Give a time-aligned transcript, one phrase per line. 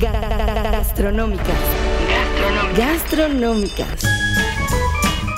[0.00, 1.60] Gastronómicas.
[2.74, 4.19] Gastronómicas.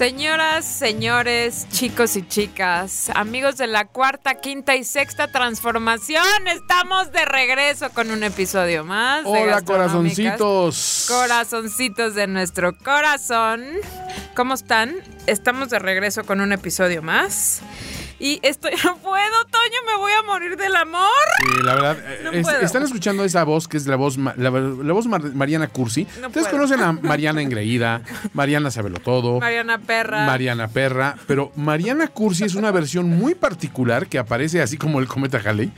[0.00, 7.26] Señoras, señores, chicos y chicas, amigos de la cuarta, quinta y sexta transformación, estamos de
[7.26, 9.24] regreso con un episodio más.
[9.26, 11.04] Hola, corazoncitos.
[11.06, 13.62] Corazoncitos de nuestro corazón.
[14.34, 14.96] ¿Cómo están?
[15.26, 17.60] Estamos de regreso con un episodio más.
[18.20, 21.08] Y estoy, no puedo, Toño, me voy a morir del amor.
[21.40, 22.60] Sí, la verdad, eh, No es- puedo.
[22.60, 26.04] están escuchando esa voz que es la voz, la, la voz mar- Mariana Cursi.
[26.20, 26.50] No Ustedes puedo.
[26.58, 28.02] conocen a Mariana Engreída,
[28.34, 30.26] Mariana Sabelo Todo, Mariana Perra.
[30.26, 35.08] Mariana Perra, pero Mariana Cursi es una versión muy particular que aparece así como el
[35.08, 35.72] cometa Halley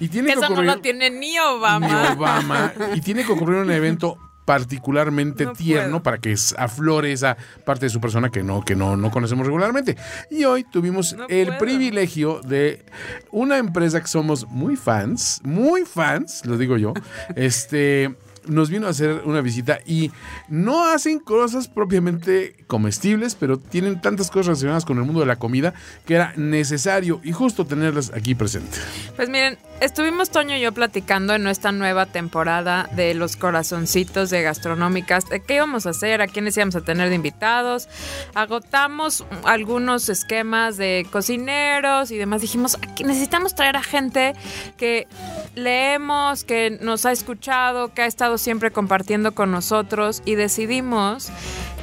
[0.00, 2.12] y tiene que que, eso no ocurrir lo tiene ni ni Obama.
[2.12, 6.02] Obama y tiene que ocurrir un evento particularmente No tierno puedo.
[6.02, 9.96] para que aflore esa parte de su persona que no que no, no conocemos regularmente.
[10.30, 11.58] Y hoy tuvimos No el puedo.
[11.60, 12.84] privilegio de
[13.30, 16.92] una empresa que somos muy fans, muy fans, lo digo yo.
[17.36, 18.14] Este
[18.46, 20.10] nos vino a hacer una visita y
[20.48, 25.36] no hacen cosas propiamente comestibles, pero tienen tantas cosas relacionadas con el mundo de la
[25.36, 25.74] comida
[26.06, 28.82] que era necesario y justo tenerlas aquí presentes.
[29.16, 34.42] Pues miren, estuvimos Toño y yo platicando en nuestra nueva temporada de los corazoncitos de
[34.42, 37.88] gastronómicas, de qué íbamos a hacer, a quiénes íbamos a tener de invitados.
[38.34, 42.40] Agotamos algunos esquemas de cocineros y demás.
[42.40, 44.34] Dijimos, necesitamos traer a gente
[44.76, 45.06] que
[45.54, 51.30] leemos, que nos ha escuchado, que ha estado siempre compartiendo con nosotros y decidimos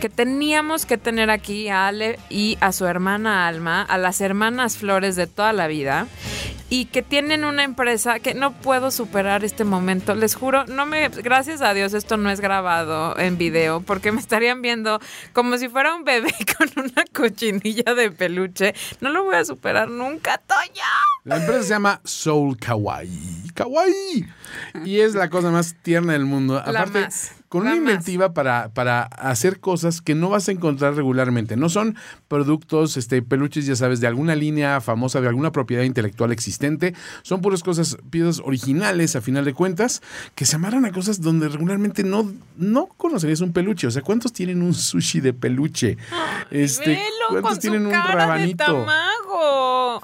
[0.01, 4.75] que teníamos que tener aquí a Ale y a su hermana Alma, a las hermanas
[4.75, 6.07] Flores de toda la vida
[6.71, 10.15] y que tienen una empresa que no puedo superar este momento.
[10.15, 14.19] Les juro, no me gracias a Dios esto no es grabado en video porque me
[14.19, 14.99] estarían viendo
[15.33, 18.73] como si fuera un bebé con una cochinilla de peluche.
[19.01, 20.81] No lo voy a superar nunca, Toño.
[21.25, 23.51] La empresa se llama Soul Kawaii.
[23.53, 24.25] Kawaii.
[24.83, 26.55] Y es la cosa más tierna del mundo.
[26.55, 30.95] La Aparte, más, con una inventiva para, para hacer cosas que no vas a encontrar
[30.95, 31.57] regularmente.
[31.57, 31.97] No son
[32.29, 36.95] productos, este, peluches, ya sabes, de alguna línea famosa, de alguna propiedad intelectual existente.
[37.23, 40.01] Son puras cosas, piezas originales, a final de cuentas,
[40.33, 43.85] que se amarran a cosas donde regularmente no, no conocerías un peluche.
[43.85, 45.97] O sea, ¿cuántos tienen un sushi de peluche?
[46.51, 47.01] Este, Velo
[47.31, 48.63] ¿Cuántos con tienen su un cara rabanito?
[48.63, 50.01] de tamago.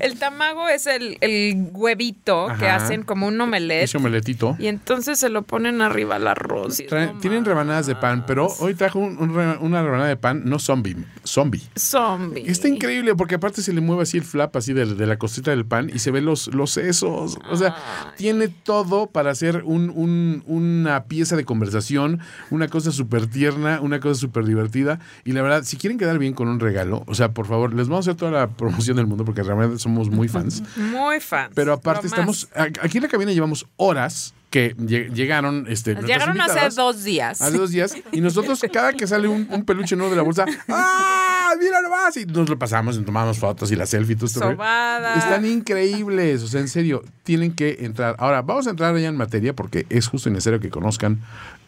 [0.00, 3.84] El tamago es el, el huevito que hacen como un omelette.
[3.84, 4.56] Ese omeletito.
[4.58, 6.80] Y entonces se lo ponen arriba al arroz.
[6.80, 10.16] y es Traen- no tienen rebanadas de pan, pero hoy trajo un- una rebanada de
[10.16, 11.62] pan, no zombie, zombie.
[11.76, 12.44] Zombie.
[12.48, 15.50] Está increíble porque aparte se le mueve así el flap así de, de la cosita
[15.50, 17.38] del pan y se ven los, los sesos.
[17.50, 17.76] O sea,
[18.16, 22.20] tiene todo para hacer un- un- una pieza de conversación,
[22.50, 24.98] una cosa súper tierna, una cosa súper divertida.
[25.24, 27.88] Y la verdad, si quieren quedar bien con un regalo, o sea, por favor, les
[27.88, 30.62] vamos a hacer toda la promoción del mundo porque realmente somos muy fans.
[30.76, 31.50] Muy fan.
[31.54, 32.48] Pero aparte estamos,
[32.82, 37.40] aquí en la cabina llevamos horas que lle- llegaron este, Llegaron hace dos días.
[37.42, 37.94] Hace dos días.
[38.12, 41.52] Y nosotros, cada que sale un, un peluche nuevo de la bolsa, ¡ah!
[41.60, 42.16] ¡Mira nomás!
[42.16, 44.40] Y nos lo pasamos y tomamos fotos y la selfie y todo esto.
[44.40, 45.14] Sobada.
[45.16, 46.42] Están increíbles.
[46.42, 48.16] O sea, en serio, tienen que entrar.
[48.18, 51.18] Ahora, vamos a entrar ya en materia porque es justo y necesario que conozcan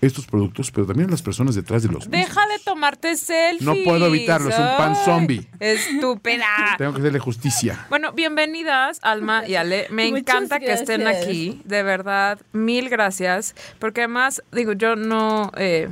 [0.01, 2.27] estos productos, pero también las personas detrás de los mismos.
[2.29, 3.63] Deja de tomarte selfies.
[3.63, 5.47] No puedo evitarlo, es un pan zombie.
[5.61, 6.47] Estúpida.
[6.79, 7.87] Tengo que hacerle justicia.
[7.91, 9.87] Bueno, bienvenidas, Alma y Ale.
[9.91, 11.61] Me Muchas encanta que estén aquí.
[11.65, 13.55] De verdad, mil gracias.
[13.79, 15.53] Porque además, digo, yo no.
[15.57, 15.89] eh,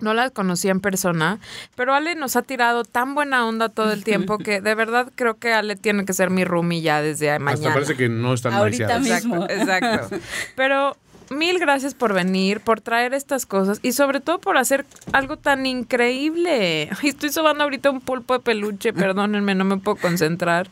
[0.00, 1.40] no la conocí en persona,
[1.74, 5.38] pero Ale nos ha tirado tan buena onda todo el tiempo que de verdad creo
[5.38, 7.74] que Ale tiene que ser mi roomie ya desde Hasta mañana.
[7.74, 9.44] parece que no están Ahorita mismo.
[9.48, 10.16] Exacto, exacto.
[10.54, 10.96] Pero
[11.30, 15.66] mil gracias por venir, por traer estas cosas y sobre todo por hacer algo tan
[15.66, 16.90] increíble.
[17.02, 20.68] Estoy sobando ahorita un pulpo de peluche, perdónenme, no me puedo concentrar.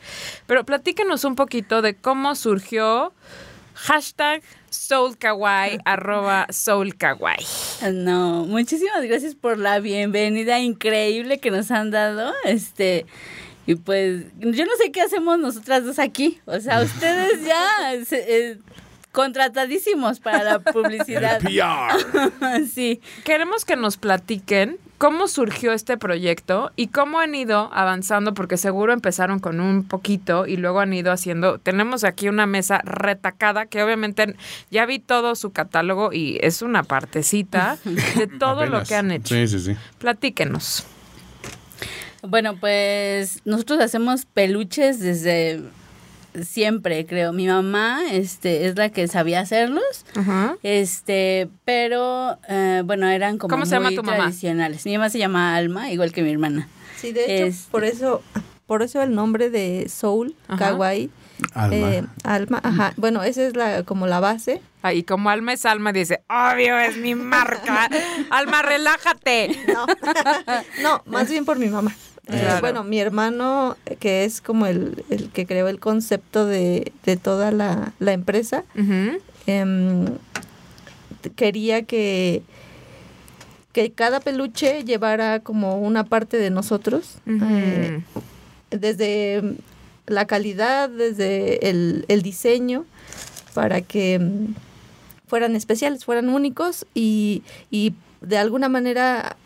[0.46, 3.12] Pero platíquenos un poquito de cómo surgió
[3.74, 7.44] hashtag soulkawaii, arroba soulkawaii.
[7.92, 12.32] No, muchísimas gracias por la bienvenida increíble que nos han dado.
[12.44, 13.04] Este,
[13.66, 16.40] y pues, yo no sé qué hacemos nosotras dos aquí.
[16.46, 18.58] O sea, ustedes ya se- eh,
[19.16, 21.40] contratadísimos para la publicidad.
[21.40, 22.66] PR.
[22.72, 23.00] sí.
[23.24, 28.34] Queremos que nos platiquen ¿cómo surgió este proyecto y cómo han ido avanzando?
[28.34, 31.58] Porque seguro empezaron con un poquito y luego han ido haciendo.
[31.58, 34.36] Tenemos aquí una mesa retacada que obviamente
[34.70, 39.34] ya vi todo su catálogo y es una partecita de todo lo que han hecho.
[39.34, 39.76] Sí, sí, sí.
[39.96, 40.84] Platíquenos.
[42.20, 45.62] Bueno, pues nosotros hacemos peluches desde
[46.44, 47.32] siempre, creo.
[47.32, 50.04] Mi mamá este, es la que sabía hacerlos.
[50.14, 50.56] Ajá.
[50.62, 54.16] Este, pero eh, bueno, eran como ¿Cómo se llama mamá?
[54.16, 54.84] tradicionales.
[54.86, 56.68] Mi mamá se llama Alma, igual que mi hermana.
[56.96, 57.70] Sí, de hecho, Este.
[57.70, 58.22] por eso
[58.66, 60.58] por eso el nombre de Soul, Ajá.
[60.70, 61.08] Kawaii,
[61.54, 61.76] Alma.
[61.76, 62.94] eh, alma, ajá.
[62.96, 64.60] Bueno, esa es la como la base.
[64.82, 67.88] Ah, Y como Alma es Alma, dice, obvio, es mi marca.
[68.30, 69.50] Alma, relájate.
[69.72, 69.86] No,
[70.82, 71.94] no, más bien por mi mamá.
[72.28, 76.92] Eh, bueno, mi hermano, eh, que es como el, el que creó el concepto de,
[77.04, 78.64] de toda la, la empresa,
[79.46, 80.06] em,
[81.36, 82.42] quería que,
[83.72, 87.18] que cada peluche llevara como una parte de nosotros.
[87.26, 88.00] eh,
[88.70, 89.42] desde
[90.06, 92.84] la calidad, desde el, el diseño,
[93.54, 94.54] para que mm,
[95.28, 99.36] fueran especiales, fueran únicos y, y de alguna manera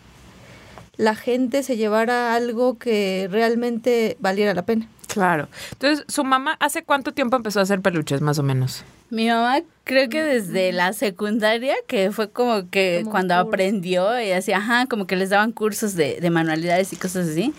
[1.01, 4.87] la gente se llevara algo que realmente valiera la pena.
[5.09, 5.49] Claro.
[5.73, 8.85] Entonces, ¿su mamá hace cuánto tiempo empezó a hacer peluches, más o menos?
[9.11, 13.49] Mi mamá creo que desde la secundaria, que fue como que Como cuando curso.
[13.49, 17.53] aprendió y así, ajá, como que les daban cursos de, de manualidades y cosas así.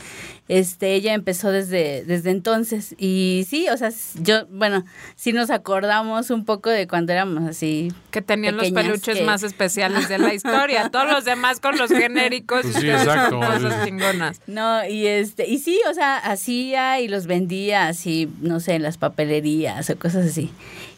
[0.47, 2.93] Este, ella empezó desde, desde entonces.
[2.97, 4.83] Y sí, o sea, yo, bueno,
[5.15, 7.93] sí nos acordamos un poco de cuando éramos así.
[8.11, 10.89] Que tenían los peluches que- más especiales de la historia.
[10.89, 12.61] Todos los demás con los genéricos.
[12.63, 13.39] Pues y sí, exacto.
[13.39, 14.41] Cosas chingonas.
[14.47, 18.83] No, y este, y sí, o sea, hacía y los vendía así, no sé, en
[18.83, 20.51] las papelerías o cosas así.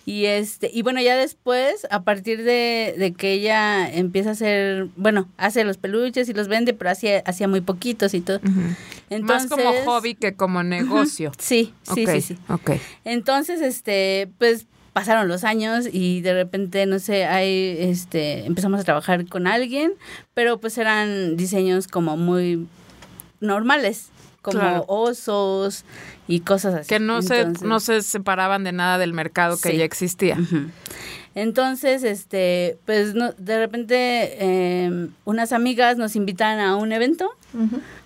[0.06, 4.88] Y este, y bueno, ya después, a partir de, de que ella empieza a hacer,
[4.98, 8.40] bueno, hace los peluches y los vende, pero hacía, hacía muy poquitos y todo.
[8.44, 11.32] más como Entonces- hobby que como negocio.
[11.40, 12.38] Sí, sí, sí, sí.
[13.06, 18.84] Entonces, este, pues pasaron los años y de repente, no sé, hay, este, empezamos a
[18.84, 19.94] trabajar con alguien,
[20.34, 22.68] pero pues eran diseños como muy
[23.40, 24.10] normales,
[24.44, 24.86] como Claro.
[24.88, 25.84] osos
[26.28, 26.88] y cosas así.
[26.90, 29.78] Que no se, no se separaban de nada del mercado que Sí.
[29.78, 30.38] ya existía.
[31.36, 33.96] Entonces, este, pues no, de repente
[34.40, 37.32] eh, unas amigas nos invitan a un evento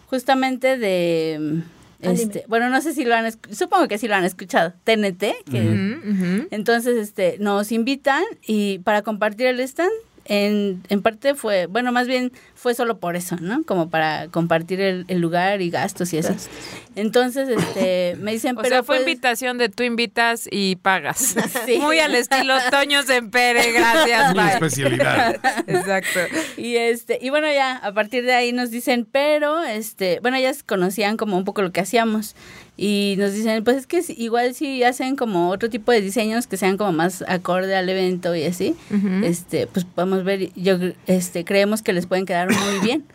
[0.10, 1.62] justamente de
[2.00, 6.00] este, bueno, no sé si lo han supongo que sí lo han escuchado, TNT, que
[6.08, 6.48] ujú.
[6.52, 9.92] entonces este nos invitan y para compartir el stand
[10.26, 13.64] en, en parte fue, bueno, más bien fue solo por eso, ¿no?
[13.64, 16.18] Como para compartir el, el lugar y gastos y.
[16.18, 16.50] Gastos.
[16.98, 21.36] Entonces, este, me dicen, O pero sea, fue pues, invitación de tú invitas y pagas.
[21.66, 21.80] Sí.
[21.80, 24.34] Muy al estilo Toño Sempere, gracias.
[24.34, 24.54] Mi bye.
[24.54, 25.36] especialidad.
[25.68, 26.20] Exacto.
[26.56, 30.64] Y este, y bueno, ya, a partir de ahí nos dicen, pero este, bueno, ellas
[30.64, 32.36] conocían como un poco lo que hacíamos.
[32.80, 36.58] Y nos dicen, pues es que igual si hacen como otro tipo de diseños que
[36.58, 38.76] sean como más acorde al evento y así,
[39.24, 40.78] este, pues podemos ver, yo
[41.08, 43.06] este, creemos que les pueden quedar muy bien.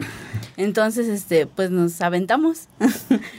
[0.56, 2.68] Entonces, este, pues nos aventamos.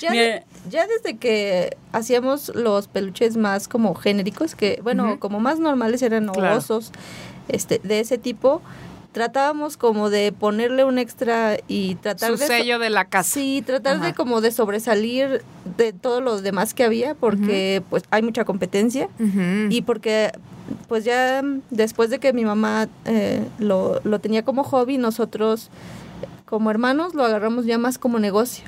[0.70, 6.28] Ya, desde que hacíamos los peluches más como genéricos, que bueno, como más normales eran
[6.30, 6.58] Claro.
[6.58, 6.92] osos,
[7.50, 8.62] este, de ese tipo,
[9.12, 12.48] tratábamos como de ponerle un extra y tratar Su de...
[12.48, 13.30] sello de la casa.
[13.34, 14.06] Sí, tratar Ajá.
[14.06, 15.44] de como de sobresalir
[15.78, 19.10] de todo lo demás que había, porque pues hay mucha competencia
[19.70, 20.32] y porque
[20.88, 25.70] pues ya mm, después de que mi mamá eh, lo, lo tenía como hobby, nosotros
[26.46, 28.64] como hermanos lo agarramos ya más como negocio.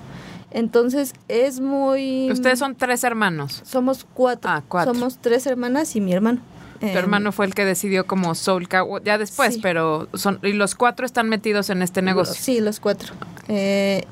[0.51, 2.31] Entonces es muy...
[2.31, 3.61] Ustedes son tres hermanos.
[3.65, 4.49] Somos cuatro.
[4.51, 4.93] Ah, cuatro.
[4.93, 6.39] Somos tres hermanas y mi hermano.
[6.79, 9.59] Tu Em, hermano fue el que decidió como Soul Cow, ya después, Sí.
[9.61, 12.35] pero son y los cuatro están metidos en este negocio.
[12.37, 13.13] Sí, los cuatro.
[13.47, 14.03] Eh,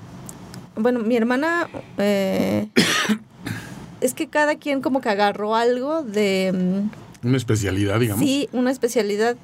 [0.75, 1.67] bueno, mi hermana...
[1.97, 2.67] eh,
[4.01, 6.83] es que cada quien como que agarró algo de...
[7.23, 8.23] Una especialidad, digamos.
[8.25, 9.35] Sí, una especialidad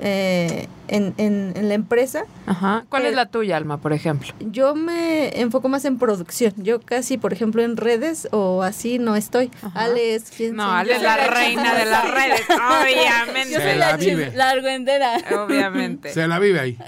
[0.00, 2.24] eh, en, en, en la empresa.
[2.46, 2.84] Ajá.
[2.88, 4.32] ¿Cuál es Pero- la tuya, Alma, por ejemplo?
[4.40, 6.52] Yo me enfoco más en producción.
[6.56, 9.50] Yo casi, por ejemplo, en redes o así no estoy.
[9.62, 9.80] Ajá.
[9.84, 12.40] Ale es quien No, Ale es la reina de las redes,
[12.82, 13.52] obviamente.
[13.52, 14.32] Yo Se soy la la, vive.
[14.34, 15.16] la argüendera.
[15.44, 16.12] Obviamente.
[16.12, 16.78] Se la vive ahí.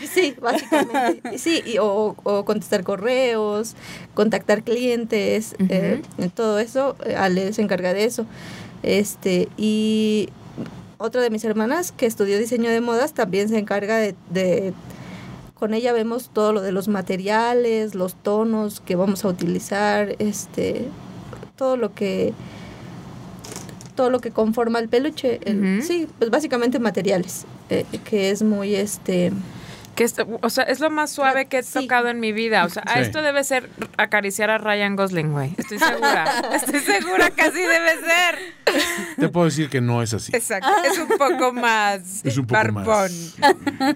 [0.00, 1.38] Sí, sí, básicamente.
[1.38, 3.76] Sí, y- o, o contestar correos,
[4.14, 6.02] contactar clientes, eh,
[6.34, 6.96] todo eso.
[7.06, 8.26] eh, Ale se encarga de eso.
[8.82, 10.28] Este, y
[10.98, 14.72] otra de mis hermanas que estudió diseño de modas también se encarga de, de-
[15.54, 20.86] con ella vemos todo lo de los materiales, los tonos que vamos a utilizar, este,
[21.56, 22.32] todo lo que
[23.94, 28.74] todo lo que conforma el peluche, el- sí, pues básicamente materiales, eh, que es muy
[28.74, 29.32] este
[29.94, 31.80] Que es, o sea, es lo más suave que he Sí.
[31.80, 32.64] tocado en mi vida.
[32.64, 33.68] O sea, a esto debe ser
[33.98, 35.54] acariciar a Ryan Gosling, güey.
[35.58, 36.24] Estoy segura.
[36.54, 38.38] Estoy segura que así debe ser.
[39.18, 40.34] Te puedo decir que no es así.
[40.34, 40.68] Exacto.
[40.90, 42.84] Es un poco más Es un poco barbón.
[42.84, 43.34] más.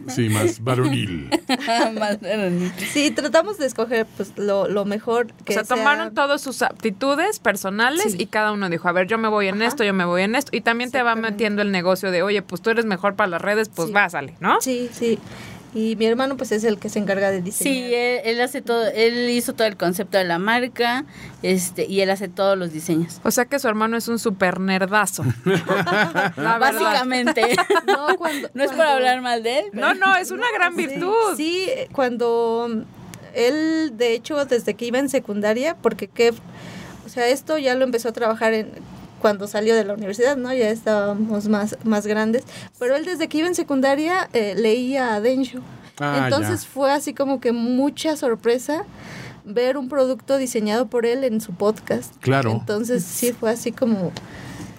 [0.09, 1.31] Sí, más varonil.
[1.99, 2.73] Más varonil.
[2.93, 6.61] Sí, tratamos de escoger pues lo, lo mejor O que sea, sea- tomaron todas sus
[6.63, 8.17] aptitudes personales Sí.
[8.19, 10.35] y cada uno dijo, a ver, yo me voy en esto, yo me voy en
[10.35, 10.55] esto.
[10.55, 13.41] Y también te va metiendo el negocio de, oye, pues tú eres mejor para las
[13.41, 13.95] redes, pues Sí.
[13.95, 14.61] vásale, ¿no?
[14.61, 15.19] Sí, sí.
[15.77, 17.75] Y mi hermano pues es el que se encarga de diseñar.
[17.75, 21.05] Sí, él, él hace todo, él hizo todo el concepto de la marca,
[21.43, 23.21] este, y él hace todos los diseños.
[23.25, 25.23] O sea que su hermano es un super nerdazo.
[26.37, 27.43] Básicamente.
[27.87, 29.65] No, cuando, no es por hablar mal de él.
[29.73, 31.13] pero- No, no, es una gran virtud.
[31.37, 32.81] Sí, cuando mm,
[33.35, 36.31] él, de hecho, desde que iba en secundaria, porque que,
[37.05, 38.71] o sea, esto ya lo empezó a trabajar en
[39.21, 40.53] cuando salió de la universidad, ¿no?
[40.53, 42.45] Ya estábamos más, más grandes,
[42.79, 45.61] pero él desde que iba en secundaria eh, leía a Densho.
[45.99, 46.69] Ah, Entonces ya.
[46.69, 48.85] fue así como que mucha sorpresa
[49.45, 52.15] ver un producto diseñado por él en su podcast.
[52.21, 52.51] Claro.
[52.53, 54.13] Entonces sí fue así como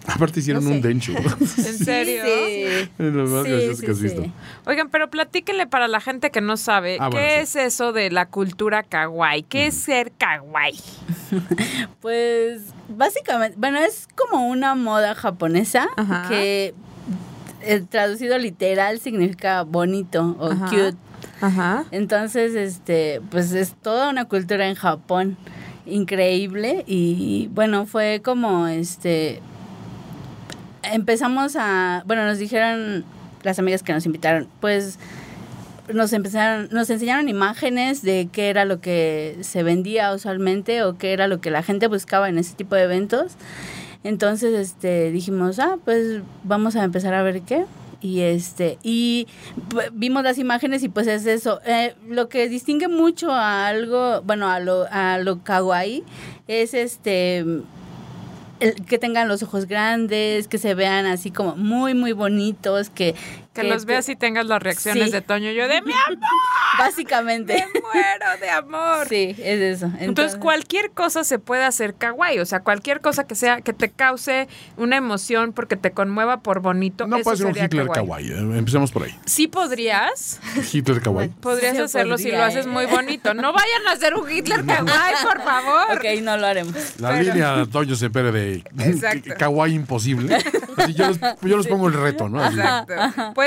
[0.07, 0.75] Aparte hicieron No sé.
[0.77, 1.11] un dencho.
[1.39, 2.23] ¿En serio?
[2.25, 2.89] Sí.
[2.97, 4.03] Es lo más Sí, gracioso sí, que has sí.
[4.03, 4.25] visto.
[4.65, 7.59] Oigan, pero platíquenle para la gente que no sabe, Ah, ¿qué bueno, sí.
[7.59, 9.43] es eso de la cultura kawaii?
[9.43, 10.79] ¿Qué es ser kawaii?
[12.01, 16.25] Pues básicamente, bueno, es como una moda japonesa Ajá.
[16.29, 16.73] que
[17.63, 20.65] eh, traducido literal significa bonito o Ajá.
[20.69, 20.95] cute.
[21.41, 21.85] Ajá.
[21.91, 25.37] Entonces, este, pues es toda una cultura en Japón
[25.85, 29.41] increíble y bueno, fue como este
[30.93, 33.05] empezamos a, bueno, nos dijeron
[33.43, 34.99] las amigas que nos invitaron, pues
[35.93, 41.13] nos empezaron, nos enseñaron imágenes de qué era lo que se vendía usualmente o qué
[41.13, 43.33] era lo que la gente buscaba en ese tipo de eventos.
[44.03, 47.65] Entonces, este, dijimos, ah, pues vamos a empezar a ver qué.
[47.99, 49.27] Y este, y
[49.93, 51.61] vimos las imágenes y pues es eso.
[51.65, 56.03] Eh, lo que distingue mucho a algo, bueno, a lo, a lo kawaii
[56.47, 57.43] es este
[58.59, 63.15] que tengan los ojos grandes, que se vean así como muy, muy bonitos, que...
[63.63, 65.11] Que los veas y tengas las reacciones Sí.
[65.11, 65.51] de Toño.
[65.51, 66.17] Yo de mi amor,
[66.79, 67.53] Básicamente.
[67.73, 69.07] me muero de amor.
[69.07, 69.91] Sí, es eso.
[69.99, 73.89] Entonces, cualquier cosa se puede hacer kawaii, o sea, cualquier cosa que sea que te
[73.89, 74.47] cause
[74.77, 78.31] una emoción porque te conmueva por bonito, No eso puede ser un Hitler kawaii.
[78.31, 79.15] eh, Empecemos por ahí.
[79.25, 80.39] Sí podrías,
[80.71, 81.29] Hitler kawaii.
[81.41, 82.69] podrías Sí hacerlo si lo haces ¿eh?
[82.69, 83.33] muy bonito.
[83.33, 85.97] No vayan a hacer un Hitler kawaii, por favor.
[85.97, 86.99] Ok, no lo haremos.
[86.99, 89.33] La línea de Toño Sepere de Exacto.
[89.37, 90.37] kawaii imposible.
[90.77, 92.43] Así yo, les, yo les pongo el reto, ¿no?
[92.43, 92.57] Así.
[92.59, 92.93] Exacto.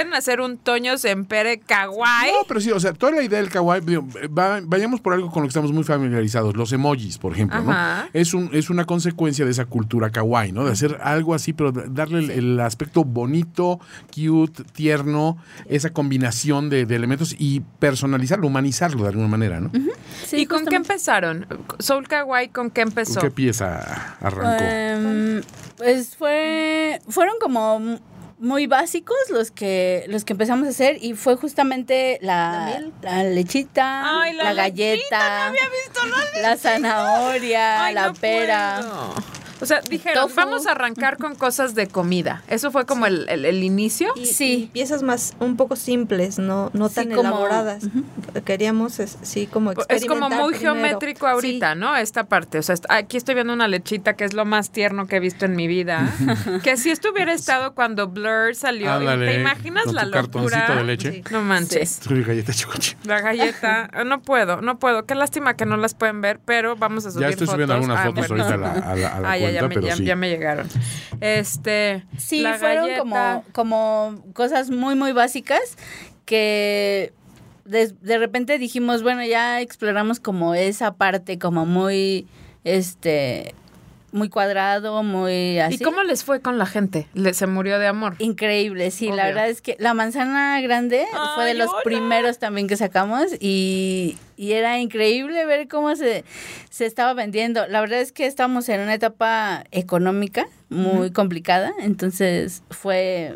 [0.01, 2.33] Pueden hacer un Toño Sempere kawaii.
[2.33, 5.31] No, pero sí, o sea, toda la idea del kawaii, digo, va- vayamos por algo
[5.31, 8.05] con lo que estamos muy familiarizados, los emojis, por ejemplo, Ajá.
[8.05, 8.11] ¿no?
[8.15, 10.65] Es, un, es una consecuencia de esa cultura kawaii, ¿no?
[10.65, 16.87] De hacer algo así, pero darle el, el aspecto bonito, cute, tierno, esa combinación de,
[16.87, 19.71] de elementos y personalizarlo, humanizarlo de alguna manera, ¿no?
[20.25, 21.47] Sí, ¿Y con qué empezaron?
[21.79, 23.21] Soul Kawaii, ¿con qué empezó?
[23.21, 24.65] ¿Qué pieza arrancó?
[24.65, 25.43] Em,
[25.77, 27.99] pues fue, fueron como
[28.41, 34.21] muy básicos los que los que empezamos a hacer y fue justamente la, La lechita,
[34.23, 36.01] Ay, la la, lechita, galleta, no había visto
[36.37, 38.81] la la zanahoria, Ay, la no pera.
[38.81, 39.15] puedo.
[39.61, 40.37] O sea, dijeron, Tofu.
[40.37, 42.43] vamos a arrancar con cosas de comida.
[42.49, 44.13] Eso fue como el, el- el inicio.
[44.17, 44.53] y, Sí.
[44.65, 47.85] y piezas más un poco simples, no no Sí, tan como- elaboradas.
[48.45, 50.75] Queríamos es- sí como Es como muy primero.
[50.75, 51.97] geométrico ahorita, ¿no?
[51.97, 52.59] Esta parte.
[52.59, 55.45] O sea, aquí estoy viendo una lechita que es lo más tierno que he visto
[55.45, 56.11] en mi vida.
[56.63, 58.91] que si esto hubiera estado cuando Blur salió.
[58.93, 60.75] Ándale, ¿Te imaginas con la tu locura?
[60.75, 61.13] de leche.
[61.13, 61.25] Sí.
[61.31, 62.01] No manches.
[62.03, 62.97] Soy galleta chocoche.
[63.05, 63.89] La galleta.
[63.93, 65.05] Ah, No puedo, no puedo.
[65.07, 67.55] Qué lástima que no las pueden ver, pero vamos a subir Ya estoy fotos.
[67.55, 68.45] subiendo algunas Ah, fotos bueno.
[68.45, 70.05] ahorita a la, a la- a la Ah, ya, me, pero ya- sí.
[70.05, 70.69] ya me llegaron.
[71.21, 72.05] Este.
[72.19, 75.77] Sí, la fueron galleta- como, como cosas muy, muy básicas
[76.25, 77.13] que
[77.65, 82.27] de, de repente dijimos, bueno, ya exploramos como esa parte como muy,
[82.65, 83.55] este,
[84.13, 85.77] muy cuadrado, muy así.
[85.77, 87.07] ¿Y cómo les fue con la gente?
[87.15, 88.15] ¿Le, ¿Se murió de amor?
[88.19, 89.17] Increíble, sí, Obvio.
[89.17, 91.83] la verdad es que la manzana grande fue de los hola.
[91.85, 96.25] primeros también que sacamos y, y era increíble ver cómo se,
[96.71, 97.67] se estaba vendiendo.
[97.67, 103.35] La verdad es que estamos en una etapa económica muy complicada, entonces fue...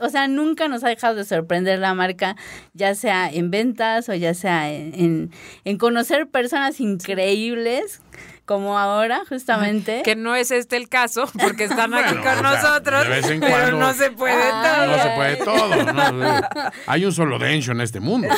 [0.00, 2.36] o sea, nunca nos ha dejado de sorprender la marca,
[2.74, 5.30] ya sea en ventas o ya sea en, en,
[5.64, 8.00] en conocer personas increíbles
[8.46, 10.00] como ahora, justamente.
[10.04, 13.28] Que no es este el caso, porque están aquí con o sea, nosotros, de vez
[13.30, 14.86] en pero cuando- no se puede Ay, todo.
[14.86, 16.40] No se puede todo, ¿no?
[16.86, 18.28] Hay un solo Densho en este mundo.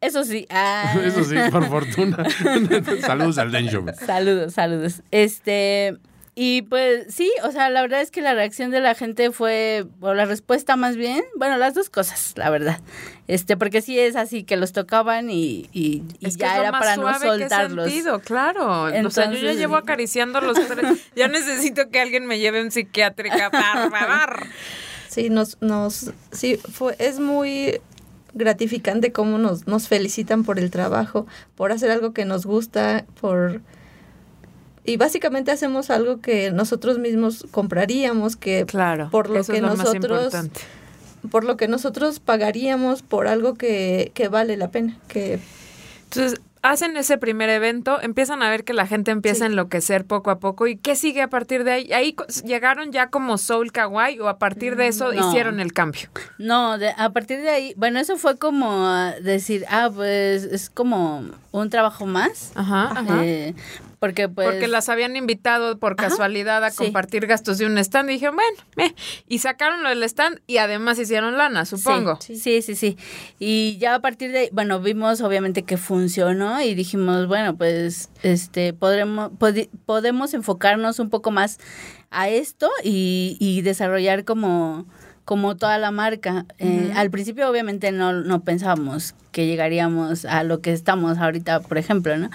[0.00, 0.46] Eso sí.
[0.50, 0.94] ah.
[1.04, 2.24] Eso sí, por fortuna.
[3.04, 3.84] Saludos al Densho.
[4.06, 5.02] Saludos, saludos.
[5.10, 5.96] Este,
[6.40, 9.86] y pues sí, o sea, la verdad es que la reacción de la gente fue,
[10.00, 12.80] o la respuesta más bien, bueno, las dos cosas, la verdad.
[13.26, 16.56] Este, porque sí es así que los tocaban y, y, y Es que ya es
[16.58, 17.84] lo era más para no que soltarlos.
[17.90, 18.82] sentido, claro.
[18.84, 21.08] o sea, yo ya Entonces- llevo acariciando los tres.
[21.16, 24.46] Ya necesito que alguien me lleve a un psiquiátrica para favor.
[25.08, 27.80] Sí, nos, nos, sí, fue, es muy
[28.34, 31.26] gratificante cómo nos, nos felicitan por el trabajo,
[31.56, 33.60] por hacer algo que nos gusta, por
[34.88, 39.08] y básicamente hacemos algo que nosotros mismos compraríamos, que Claro.
[39.10, 40.60] por lo eso que es lo más nosotros importante.
[41.30, 45.38] por lo que nosotros pagaríamos por algo que, que vale la pena, que
[46.04, 50.30] Entonces, hacen ese primer evento, empiezan a ver que la gente empieza a enloquecer poco
[50.30, 50.66] a poco.
[50.66, 51.92] ¿Y qué sigue a partir de ahí?
[51.92, 55.28] ¿Ahí llegaron ya como Soul Kawaii o a partir de eso No.
[55.28, 56.08] hicieron el cambio?
[56.38, 60.68] No, de- a partir de ahí, bueno, eso fue como ah, decir, ah, pues es
[60.70, 62.50] como un trabajo más.
[62.56, 63.24] Ajá, ajá.
[63.24, 63.54] eh,
[63.98, 64.48] porque pues...
[64.48, 66.76] Porque las habían invitado por Ajá, casualidad a sí.
[66.78, 68.94] compartir gastos de un stand y dijeron, bueno, eh,
[69.26, 72.18] y sacaron lo del stand y además hicieron lana, supongo.
[72.20, 72.96] Sí, sí, sí, sí.
[73.38, 78.72] Y ya a partir de, bueno, vimos obviamente que funcionó y dijimos, bueno, pues, este,
[78.72, 79.32] podremos,
[79.86, 81.58] podemos enfocarnos un poco más
[82.10, 84.86] a esto y, y desarrollar como,
[85.24, 86.46] como toda la marca.
[86.58, 91.76] Eh, al principio obviamente no, no pensábamos que llegaríamos a lo que estamos ahorita, por
[91.76, 92.30] ejemplo, ¿no?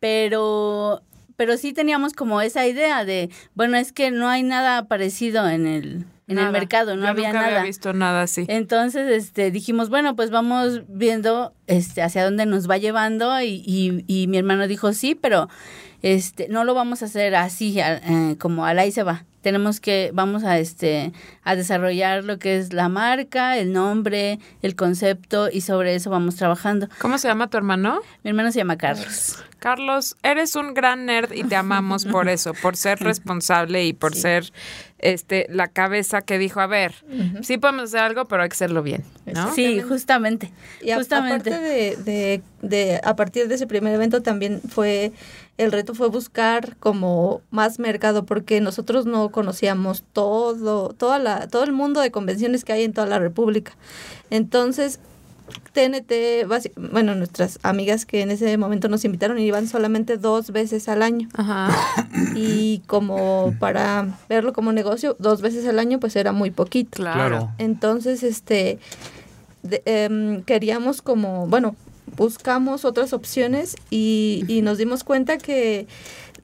[0.00, 1.02] Pero
[1.38, 5.66] pero sí teníamos como esa idea de, bueno, es que no hay nada parecido en
[5.68, 6.48] el, en Nada.
[6.48, 7.52] el mercado, no Yo había nunca nada.
[7.58, 8.44] había visto nada así.
[8.48, 14.04] Entonces, este, dijimos, bueno, pues vamos viendo este, hacia dónde nos va llevando y, y,
[14.08, 15.48] y mi hermano dijo, sí, pero
[16.02, 19.24] este, no lo vamos a hacer así, a- eh, como al ahí se va.
[19.42, 21.12] Tenemos que, vamos a, este,
[21.44, 26.36] a desarrollar lo que es la marca, el nombre, el concepto y sobre eso vamos
[26.36, 26.88] trabajando.
[27.00, 28.00] ¿Cómo se llama tu hermano?
[28.24, 29.38] Mi hermano se llama Carlos.
[29.60, 34.14] Carlos, eres un gran nerd y te amamos por eso, por ser responsable y por
[34.14, 34.52] ser
[34.98, 36.94] este la cabeza que dijo, a ver,
[37.42, 39.54] sí podemos hacer algo, pero hay que hacerlo bien, ¿no?
[39.54, 40.52] Sí, justamente.
[40.80, 41.50] Y a- justamente.
[41.54, 45.12] aparte de, de, de- a partir de ese primer evento también fue,
[45.58, 51.64] el reto fue buscar como más mercado, porque nosotros no conocíamos todo, toda la, todo
[51.64, 53.72] el mundo de convenciones que hay en toda la República.
[54.30, 55.00] Entonces,
[55.72, 56.46] TNT,
[56.92, 61.28] bueno, nuestras amigas que en ese momento nos invitaron iban solamente dos veces al año.
[61.34, 61.70] Ajá.
[62.34, 66.90] Y como para verlo como negocio, dos veces al año, pues era muy poquito.
[66.96, 67.50] Claro.
[67.58, 68.78] Entonces, este,
[69.62, 71.74] de- em, queríamos como, bueno,
[72.16, 75.86] buscamos otras opciones y, y nos dimos cuenta que,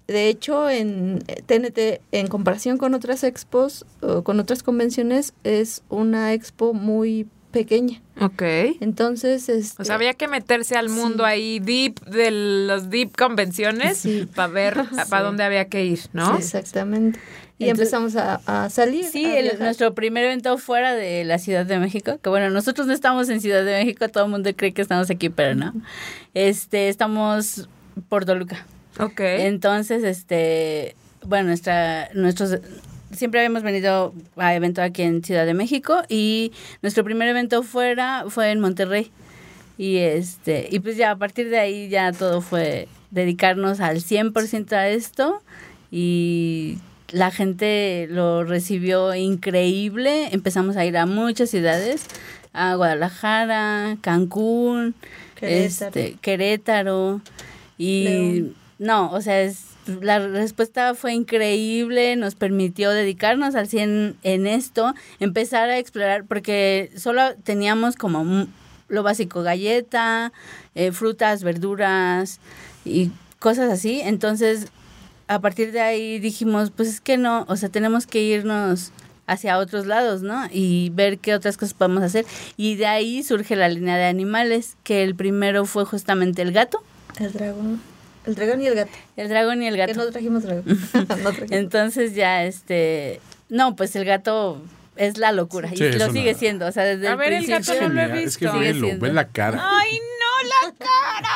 [0.07, 6.33] de hecho, en TNT, en comparación con otras expos o con otras convenciones, es una
[6.33, 8.03] expo muy pequeña.
[8.21, 8.43] Ok.
[8.81, 11.31] Entonces, este, O sea, había que meterse al mundo Sí.
[11.31, 12.31] ahí deep de
[12.67, 14.29] los deep convenciones Sí.
[14.35, 14.75] para ver
[15.09, 16.33] para dónde había que ir, ¿no?
[16.33, 17.19] sí, exactamente.
[17.57, 19.05] Y Entonces- empezamos a, a salir.
[19.05, 19.61] Sí, a el- viajar.
[19.63, 23.41] nuestro primer evento fuera de la Ciudad de México, que bueno, nosotros no estamos en
[23.41, 25.73] Ciudad de México, todo el mundo cree que estamos aquí, pero no.
[26.35, 27.69] Este, estamos
[28.09, 28.67] por Toluca.
[28.99, 29.21] Ok.
[29.21, 32.59] Entonces, este, bueno, nuestra, nuestros,
[33.15, 38.25] siempre habíamos venido a evento aquí en Ciudad de México y nuestro primer evento fuera
[38.29, 39.11] fue en Monterrey.
[39.77, 44.73] Y este, y pues ya a partir de ahí ya todo fue dedicarnos al 100%
[44.73, 45.43] a esto
[45.91, 46.79] y
[47.11, 50.29] la gente lo recibió increíble.
[50.33, 52.07] Empezamos a ir a muchas ciudades,
[52.53, 54.95] a Guadalajara, Cancún,
[55.35, 55.87] Querétaro.
[55.87, 57.21] este, Querétaro
[57.79, 58.55] y León.
[58.79, 64.95] no, o sea, es, la respuesta fue increíble, nos permitió dedicarnos al 100 en esto,
[65.21, 68.47] empezar a explorar, porque solo teníamos como
[68.89, 70.33] lo básico, galleta,
[70.75, 72.41] eh, frutas, verduras
[72.85, 74.69] y cosas así, entonces
[75.27, 78.93] a partir de ahí dijimos, pues es que no, o sea, tenemos que irnos
[79.27, 80.47] hacia otros lados, ¿no?
[80.51, 82.27] Y ver qué otras cosas podemos hacer.
[82.59, 86.83] Y de ahí surge la línea de animales, que el primero fue justamente el gato,
[87.19, 87.94] El dragón.
[88.27, 88.91] El dragón y el gato.
[89.17, 89.95] el dragón y el Que gato.
[90.05, 90.65] no trajimos dragón.
[90.95, 91.51] no trajimos.
[91.51, 94.63] Entonces ya, este, no, pues el gato
[94.97, 97.33] es la locura Sí, y lo una- sigue siendo, o sea, desde A el ver,
[97.33, 97.75] el principio.
[97.75, 98.59] gato no lo he Genial, Es que visto.
[98.61, 99.61] Velo, ve la cara.
[99.63, 101.31] Ay, no, la cara.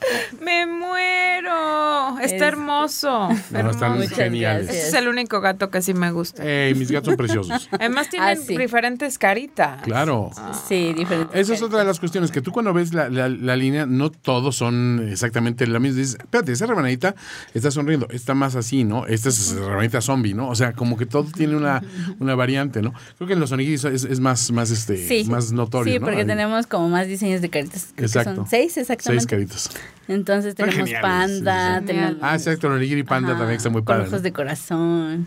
[0.40, 2.18] Me muero.
[2.20, 3.28] Está Es- hermoso.
[3.50, 3.70] No, hermoso.
[3.76, 4.68] están geniales.
[4.68, 6.44] Ese es el único gato que sí me gusta.
[6.44, 7.68] Ey, mis gatos son preciosos.
[7.78, 8.56] Además tienen Ah, sí.
[8.56, 9.82] diferentes caritas.
[9.82, 10.30] Claro.
[10.68, 11.38] Sí, diferente.
[11.38, 14.10] Esa es otra de las cuestiones, que tú cuando ves la, la- la línea, no
[14.10, 15.98] todos son exactamente la misma.
[16.00, 17.14] Dices, espérate, esa rebanadita
[17.54, 19.06] está sonriendo, está más así, ¿no?
[19.06, 20.48] Esta es rebanadita zombie, ¿no?
[20.48, 21.82] O sea, como que todo tiene una,
[22.18, 22.92] una variante, ¿no?
[23.16, 26.24] Creo que en los onigiri es, es más, más, este, Sí, más notorio, sí, porque
[26.24, 27.84] tenemos como más diseños de caritas.
[27.94, 28.34] Creo que Exacto.
[28.36, 29.20] son seis exactamente.
[29.20, 29.70] Seis caritas.
[30.08, 31.86] Entonces tenemos panda, sí, sí.
[31.86, 34.02] tenemos Ah, exacto, el onigiri panda Ajá, también está muy padre.
[34.02, 34.20] ojos ¿no?
[34.20, 35.26] de corazón.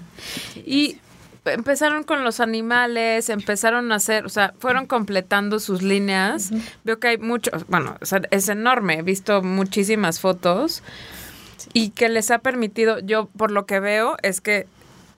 [0.65, 0.97] Y
[1.45, 6.51] empezaron con los animales, empezaron a hacer, o sea, fueron completando sus líneas.
[6.83, 10.83] Veo que hay muchos, bueno, o sea, es enorme, he visto muchísimas fotos
[11.73, 14.67] y que les ha permitido, yo por lo que veo es que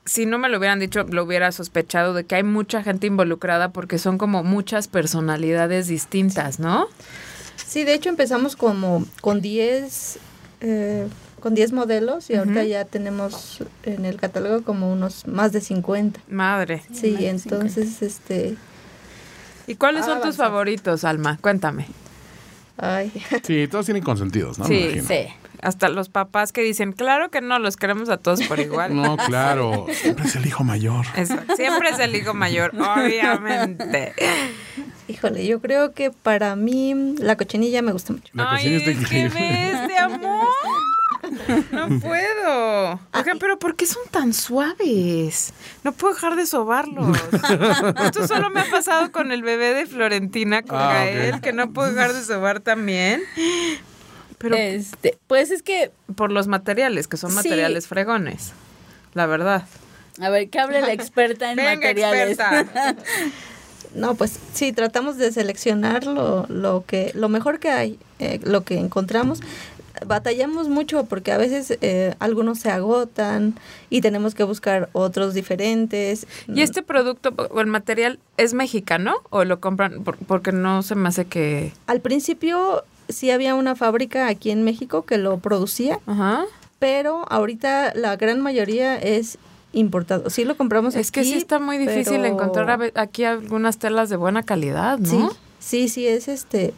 [0.05, 3.69] si no me lo hubieran dicho, lo hubiera sospechado de que hay mucha gente involucrada
[3.69, 6.87] porque son como muchas personalidades distintas, ¿no?
[6.87, 7.05] Sí,
[7.83, 10.19] de hecho empezamos como con 10
[10.61, 11.07] eh,
[11.39, 16.19] con 10 modelos y ahorita ya tenemos en el catálogo como unos más de 50.
[16.29, 16.83] Madre.
[16.93, 18.55] Sí, entonces este
[19.67, 20.43] ¿Y cuáles son tus Avanza.
[20.43, 21.37] favoritos, Alma?
[21.41, 21.87] Cuéntame.
[22.77, 23.11] ay,
[23.43, 24.67] Sí, todos tienen consentidos, ¿no?
[24.67, 25.01] Me Sí.
[25.01, 25.27] Sí.
[25.61, 28.91] Hasta los papás que dicen, claro que no, los queremos a todos por igual.
[29.01, 29.85] No, claro.
[29.93, 31.05] Siempre es el hijo mayor.
[31.15, 34.13] Eso, Siempre es el hijo mayor, obviamente.
[35.07, 38.31] híjole, yo creo que para mí la cochinilla me gusta mucho.
[38.33, 39.29] La está increíble.
[39.39, 40.47] ves de amor.
[41.71, 42.99] No puedo.
[43.13, 45.53] Oigan, pero ¿por qué son tan suaves?
[45.83, 47.17] No puedo dejar de sobarlos.
[48.03, 51.91] Esto solo me ha pasado con el bebé de Florentina, con Ah, que no puedo
[51.93, 53.21] dejar de sobar también.
[54.41, 57.35] Pero Este, pues es que, por los materiales, que son Sí.
[57.37, 58.51] materiales fregones.
[59.13, 59.65] La verdad.
[60.21, 62.37] a ver, que hable la experta en Venga, materiales.
[62.39, 62.95] experta.
[63.93, 68.61] No, pues sí, tratamos de seleccionar lo, lo que lo mejor que hay, eh, lo
[68.63, 69.41] que encontramos.
[70.05, 73.55] Batallamos mucho porque a veces eh, algunos se agotan
[73.89, 76.25] y tenemos que buscar otros diferentes.
[76.47, 80.03] ¿Y este producto o el material es mexicano o lo compran?
[80.05, 81.73] Por- porque no se me hace que...
[81.87, 86.45] Al principio sí había una fábrica aquí en México que lo producía, Ajá.
[86.79, 89.37] pero ahorita la gran mayoría es
[89.73, 90.29] importado.
[90.29, 94.09] Sí lo compramos Es que aquí, sí está muy difícil pero- encontrar aquí algunas telas
[94.09, 95.29] de buena calidad, ¿no?
[95.59, 96.73] Sí, sí, sí, es este.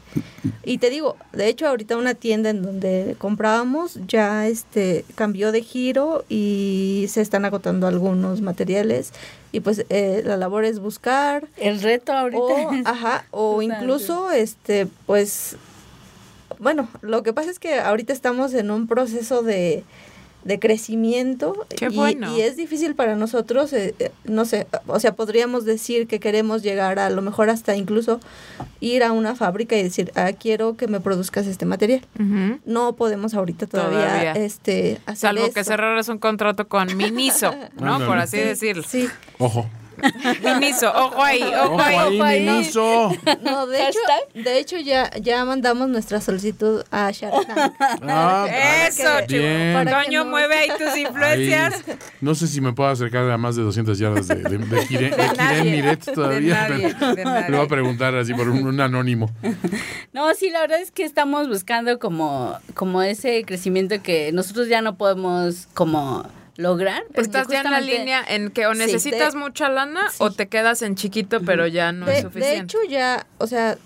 [0.63, 5.61] Y te digo, de hecho, ahorita una tienda en donde comprábamos ya este cambió de
[5.63, 9.11] giro y se están agotando algunos materiales.
[9.51, 11.47] Y pues eh, la labor es buscar.
[11.57, 12.39] El reto ahorita.
[12.41, 15.55] O, es- ajá, o incluso, este, pues,
[16.63, 19.83] bueno, lo que pasa es que ahorita estamos en un proceso de,
[20.43, 22.35] de crecimiento Qué y, bueno.
[22.35, 26.63] y es difícil para nosotros, eh, eh, no sé, o sea, podríamos decir que queremos
[26.63, 28.19] llegar a lo mejor hasta incluso
[28.81, 32.01] ir a una fábrica y decir, ah, quiero que me produzcas este material.
[32.65, 34.31] No podemos ahorita todavía, Todavía.
[34.33, 37.99] este, hacer Salvo que cerraras un contrato con Miniso, ¿no?
[38.05, 38.83] Por así Sí, decirlo.
[38.87, 39.07] Sí,
[39.39, 39.69] Ojo.
[40.43, 41.95] Miniso, ojo ahí, ojo, Ojo ahí.
[41.97, 42.45] ahí, ojo ahí.
[42.45, 43.11] Miniso.
[43.43, 43.99] no, de hecho,
[44.33, 47.73] de hecho ya, ya mandamos nuestra solicitud a Shark Tank.
[48.03, 48.47] Ah,
[48.87, 49.73] Eso, que
[50.05, 51.83] Toño, no- mueve ahí tus influencias.
[51.87, 51.95] Ahí.
[52.21, 55.55] No sé si me puedo acercar a más de 200 yardas de, de, de, Kiren-
[55.55, 56.67] de Miret de todavía.
[56.69, 57.49] nadie, pero de nadie.
[57.49, 59.29] Le voy a preguntar así por un, un anónimo.
[60.11, 64.81] No, sí, la verdad es que estamos buscando como, como ese crecimiento que nosotros ya
[64.81, 66.25] no podemos como
[66.57, 67.03] lograr.
[67.07, 70.17] porque Estás ya en la línea en que o Sí, necesitas de- mucha lana sí.
[70.19, 72.55] o te quedas en chiquito, pero ya no es suficiente.
[72.55, 73.77] de hecho ya, o sea,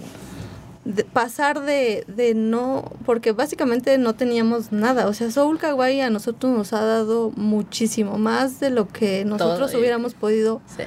[0.86, 6.10] de- pasar de, de no, porque básicamente no teníamos nada, o sea, Soul Kawaii a
[6.10, 9.80] nosotros nos ha dado muchísimo más de lo que nosotros Todo.
[9.82, 10.84] hubiéramos podido Sí.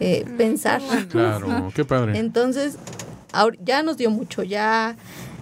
[0.00, 0.80] eh, pensar.
[1.10, 2.18] Claro, qué padre.
[2.18, 2.76] Entonces,
[3.32, 4.96] ahor- ya nos dio mucho, ya,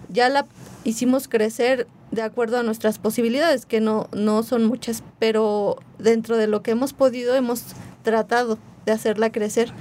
[0.08, 0.44] ya la
[0.84, 6.46] hicimos crecer de acuerdo a nuestras posibilidades, que no, no son muchas, pero dentro de
[6.46, 7.64] lo que hemos podido hemos
[8.02, 9.72] tratado de hacerla crecer,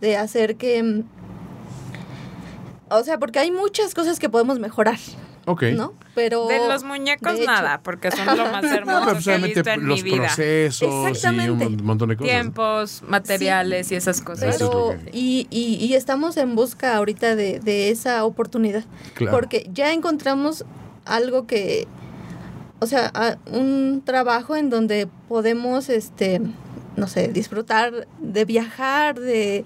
[0.00, 0.82] de hacer que...
[0.82, 1.04] mm,
[2.90, 4.98] O sea, porque hay muchas cosas que podemos mejorar,
[5.46, 5.62] Ok.
[5.74, 5.94] ¿no?
[6.14, 6.46] Pero...
[6.46, 9.70] de los muñecos de hecho- nada, porque son lo más hermoso pues, que he visto
[9.70, 10.26] en los mi vida.
[10.26, 11.66] procesos y Exactamente.
[11.66, 12.30] un montón de cosas.
[12.32, 14.60] Tiempos, materiales y esas cosas.
[14.60, 18.84] Es que- y, y, y estamos en busca ahorita de, de esa oportunidad.
[19.14, 19.32] Claro.
[19.36, 20.64] Porque ya encontramos
[21.04, 21.86] algo que,
[22.78, 26.40] o sea, un trabajo en donde podemos, este,
[26.96, 29.64] no sé, disfrutar de viajar, de,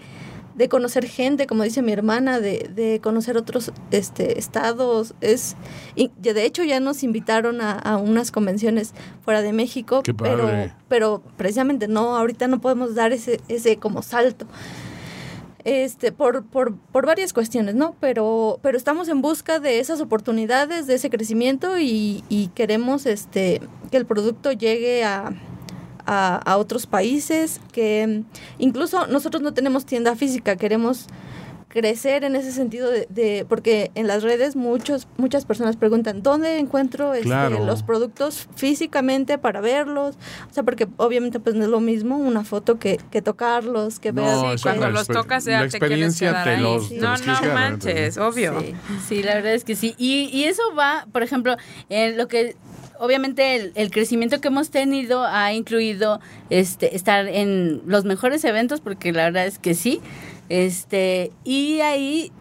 [0.57, 5.15] de conocer gente, como dice mi hermana, de, de conocer otros este, estados.
[5.21, 5.55] Es,
[5.95, 10.49] y de hecho ya nos invitaron a, a unas convenciones fuera de México, Qué pero,
[10.89, 14.47] pero precisamente no, ahorita no podemos dar ese, ese como salto
[15.65, 17.97] este por, por, por varias cuestiones, ¿no?
[17.99, 23.61] Pero, pero estamos en busca de esas oportunidades, de ese crecimiento y, y queremos este
[23.91, 25.35] que el producto llegue a,
[26.07, 28.25] a, a otros países, que mm,
[28.63, 31.07] incluso nosotros no tenemos tienda física, queremos
[31.69, 36.59] crecer en ese sentido de, de- porque en las redes muchos muchas personas preguntan dónde
[36.59, 37.67] encuentro este, Claro.
[37.67, 40.15] los productos físicamente para verlos
[40.51, 44.13] o sea porque obviamente pues no es lo mismo una foto que, que tocarlos que
[44.13, 46.97] No, ver es Cuando los tocas la ya te quieres experiencia quedar te los- te
[46.97, 48.61] no, los quieres no quedar, manches, obvio.
[48.61, 48.75] Sí,
[49.09, 49.95] sí, la verdad es que sí.
[49.99, 51.57] Y, y eso va, por ejemplo,
[51.91, 52.57] en lo que
[52.99, 58.81] obviamente el, el crecimiento que hemos tenido ha incluido este estar en los mejores eventos,
[58.81, 60.01] porque la verdad es que sí.
[60.49, 62.33] Este, y ahí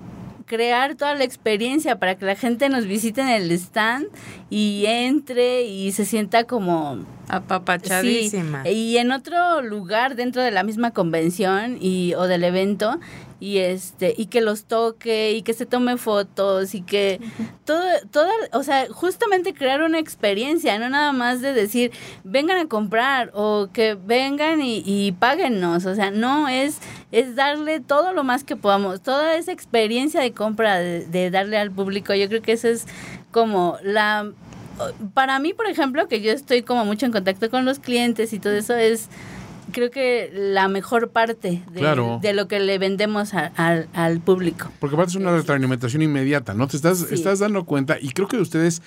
[0.46, 4.08] crear toda la experiencia para que la gente nos visite en el stand
[4.50, 8.64] y entre y se sienta como Apapachadísima.
[8.64, 13.00] Sí, y en otro lugar dentro de la misma convención y o del evento
[13.46, 17.22] y este y que los toque y que se tome fotos y que
[17.64, 21.92] todo toda o sea justamente crear una experiencia no nada más de decir
[22.24, 26.80] vengan a comprar o que vengan y, y páguennos o sea no es
[27.12, 31.60] es darle todo lo más que podamos toda esa experiencia de compra de, de darle
[31.60, 32.88] al público yo creo que esa es
[33.32, 34.32] como la
[35.14, 38.40] para mí, por ejemplo, que yo estoy como mucho en contacto con los clientes y
[38.40, 39.08] todo eso es
[39.76, 42.20] creo que la mejor parte de, Claro.
[42.22, 44.72] de lo que le vendemos a- al- al público.
[44.80, 46.68] Porque aparte es una retroalimentación inmediata, ¿no?
[46.70, 47.14] Te estás, Sí.
[47.14, 48.82] estás dando cuenta y creo que ustedes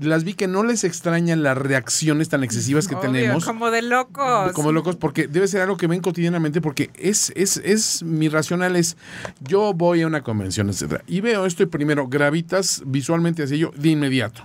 [0.00, 3.44] las vi que no les extrañan las reacciones tan excesivas que Obvio, tenemos.
[3.44, 4.52] Como de locos.
[4.52, 8.76] Como locos, porque debe ser algo que ven cotidianamente, porque es, es, es, mi racional
[8.76, 8.96] es,
[9.40, 13.72] yo voy a una convención, etcétera, y veo esto y primero gravitas visualmente hacia ello
[13.76, 14.40] de inmediato,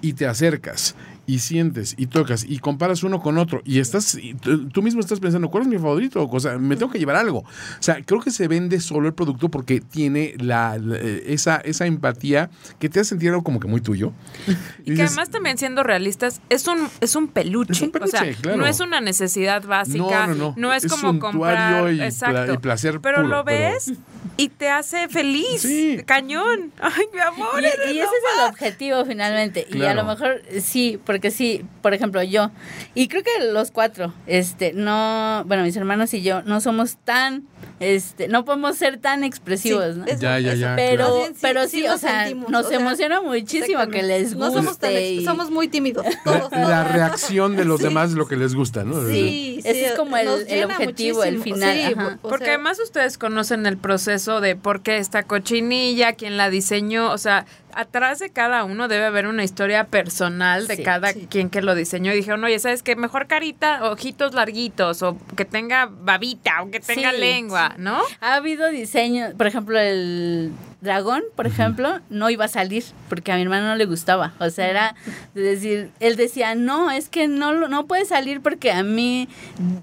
[0.00, 0.94] y te acercas,
[1.26, 5.20] y sientes, y tocas, y comparas uno con otro, y estás, y tú mismo estás
[5.20, 6.28] pensando, ¿cuál es mi favorito?
[6.28, 7.38] O sea, me tengo que llevar algo.
[7.40, 7.46] O
[7.78, 12.50] sea, creo que se vende solo el producto porque tiene la, la- esa, esa empatía
[12.78, 14.12] que te hace sentir algo como que muy tuyo.
[14.82, 17.72] Y que dices, además también siendo realistas, es un, es un peluche.
[17.72, 18.58] Es un peluche, o sea, claro.
[18.58, 20.26] no es una necesidad básica.
[20.26, 20.72] No, no, no.
[20.74, 21.92] es, Es como comprar.
[21.92, 22.54] y exacto.
[22.54, 23.92] y placer Pero puro, lo pero- ves
[24.36, 25.60] y te hace feliz.
[25.62, 26.00] Sí.
[26.04, 26.72] Cañón.
[26.80, 27.60] Ay, mi amor.
[27.62, 28.08] Y, ese es
[28.40, 29.66] el objetivo finalmente.
[29.72, 32.50] Y a lo mejor eh, sí, porque sí, por ejemplo, yo,
[32.94, 37.44] y creo que los cuatro, este, no, bueno, mis hermanos y yo, no somos tan,
[37.80, 40.04] este, no podemos ser tan expresivos, ¿no?
[40.06, 40.76] eso- Ya, ya, ya.
[40.76, 43.86] Pero, bien, sí- pero sí sí, o nos sea, sentimos, nos o sea, emociona muchísimo
[43.88, 44.60] que les No guste.
[44.60, 46.04] somos tan ex- y- somos muy tímidos.
[46.06, 46.92] La, Todos, la todos.
[46.92, 47.84] reacción de los Sí.
[47.84, 49.06] demás es lo que les gusta, ¿no?
[49.08, 52.18] Sí, Ese sí, es como el- objetivo, el final, Sí, ajá.
[52.22, 56.50] o Porque sea, además ustedes conocen el proceso de por qué esta cochinilla, quién la
[56.50, 61.12] diseñó, o sea, atrás de cada uno debe haber una historia personal de Sí, cada
[61.14, 61.26] sí.
[61.30, 62.12] quien que lo diseñó.
[62.12, 62.96] Y dijeron, oye, ¿sabes qué?
[62.96, 68.00] Mejor carita, ojitos larguitos, o que tenga babita, o que tenga Sí, lengua, ¿no?
[68.20, 73.36] Ha habido diseños, por ejemplo, el dragón, por ejemplo, no iba a salir porque a
[73.36, 74.32] mi hermano no le gustaba.
[74.40, 74.94] O sea, era
[75.34, 79.28] de decir, él decía, no, es que no, lo- no puede salir porque a mí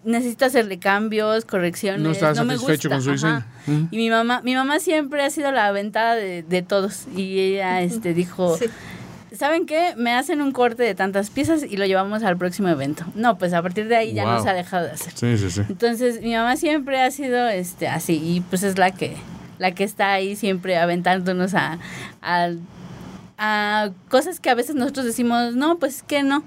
[0.04, 2.02] necesito hacerle cambios, correcciones.
[2.02, 2.96] No está me satisfecho gusta".
[2.96, 3.34] con su diseño.
[3.38, 3.48] Ajá.
[3.92, 7.06] Y mi mamá, mi mamá siempre ha sido la aventada de, de todos.
[7.16, 8.66] Y ella este, dijo, Sí.
[9.40, 9.94] ¿Saben qué?
[9.98, 13.06] Me hacen un corte de tantas piezas y lo llevamos al próximo evento.
[13.16, 14.44] No, pues a partir de ahí ya no Wow.
[14.44, 15.14] se ha dejado de hacer.
[15.16, 15.62] Sí, sí, sí.
[15.70, 19.16] Entonces, mi mamá siempre ha sido este así y pues es la que
[19.58, 21.80] la que está ahí siempre aventándonos a,
[22.22, 22.50] a,
[23.38, 26.44] a cosas que a veces nosotros decimos, "No, pues que no."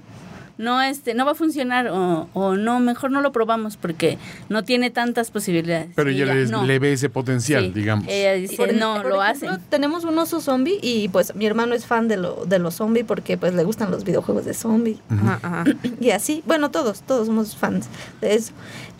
[0.57, 4.63] No este no va a funcionar o, o no, mejor no lo probamos porque no
[4.63, 5.89] tiene tantas posibilidades.
[5.95, 6.63] Pero ella ella, le, no.
[6.63, 8.05] le ve ese potencial, Sí, digamos.
[8.07, 9.49] Ella dice, por- no, por lo hacen.
[9.69, 13.05] Tenemos un oso zombie y pues mi hermano es fan de, lo, de los zombies
[13.05, 15.63] porque pues le gustan los videojuegos de zombie Ajá, ajá.
[15.99, 16.43] y así.
[16.45, 17.87] Bueno, todos, todos somos fans
[18.21, 18.53] de eso.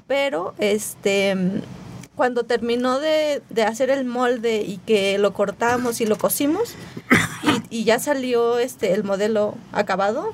[0.08, 1.36] Pero este
[2.16, 6.76] cuando terminó de, de hacer el molde y que lo cortamos y lo cosimos
[7.70, 10.32] y, y ya salió este el modelo acabado,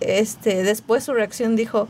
[0.00, 1.88] este después su reacción dijo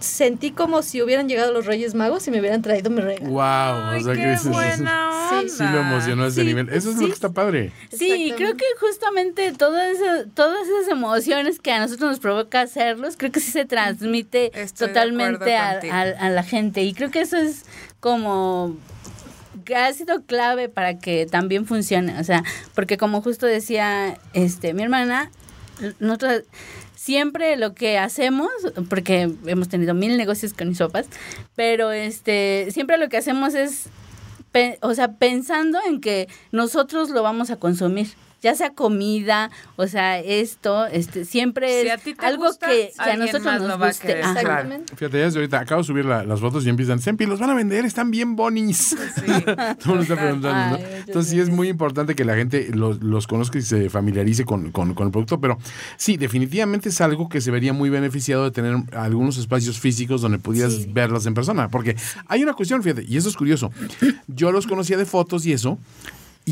[0.00, 3.28] sentí como si hubieran llegado los Reyes Magos y me hubieran traído mi regalo.
[3.32, 5.48] Wow, Ay, o sea que qué dices, buena Sí, onda.
[5.54, 6.68] sí lo emocionó a ese Sí, nivel.
[6.70, 7.06] Eso es lo sí.
[7.08, 7.70] que está padre.
[7.92, 13.16] Sí, creo que justamente todas esas, todas esas emociones que a nosotros nos provoca hacerlos,
[13.18, 16.82] creo que sí se transmite Estoy totalmente a, a- a la gente.
[16.82, 17.66] Y creo que eso es
[18.00, 18.74] como
[19.66, 22.18] que ha sido clave para que también funcione.
[22.18, 22.42] O sea,
[22.74, 25.30] porque como justo decía este mi hermana,
[25.98, 26.42] nosotros
[27.00, 28.50] siempre lo que hacemos,
[28.90, 31.06] porque hemos tenido mil negocios con sopas,
[31.56, 33.88] pero este siempre lo que hacemos es
[34.82, 38.08] o sea, pensando en que nosotros lo vamos a consumir.
[38.42, 42.68] Ya sea comida, o sea, esto, este, siempre Si es a ti te algo gusta,
[42.68, 44.18] que, que a nosotros nos lo va a guste.
[44.18, 44.96] Exactamente.
[44.96, 47.50] Fíjate, ya desde ahorita acabo de subir la- las fotos y empiezan, Sempi, los van
[47.50, 48.96] a vender, están bien bonis.
[49.82, 50.84] Todo mundo está preguntando, ¿no?
[51.06, 54.70] Entonces sí es muy importante que la gente los, los conozca y se familiarice con,
[54.72, 55.58] con- con el producto, pero
[55.96, 60.38] sí, definitivamente es algo que se vería muy beneficiado de tener algunos espacios físicos donde
[60.38, 60.86] pudieras Sí.
[60.90, 63.70] verlas en persona, porque hay una cuestión, fíjate, y eso es curioso.
[64.28, 65.78] yo los conocía de fotos y eso.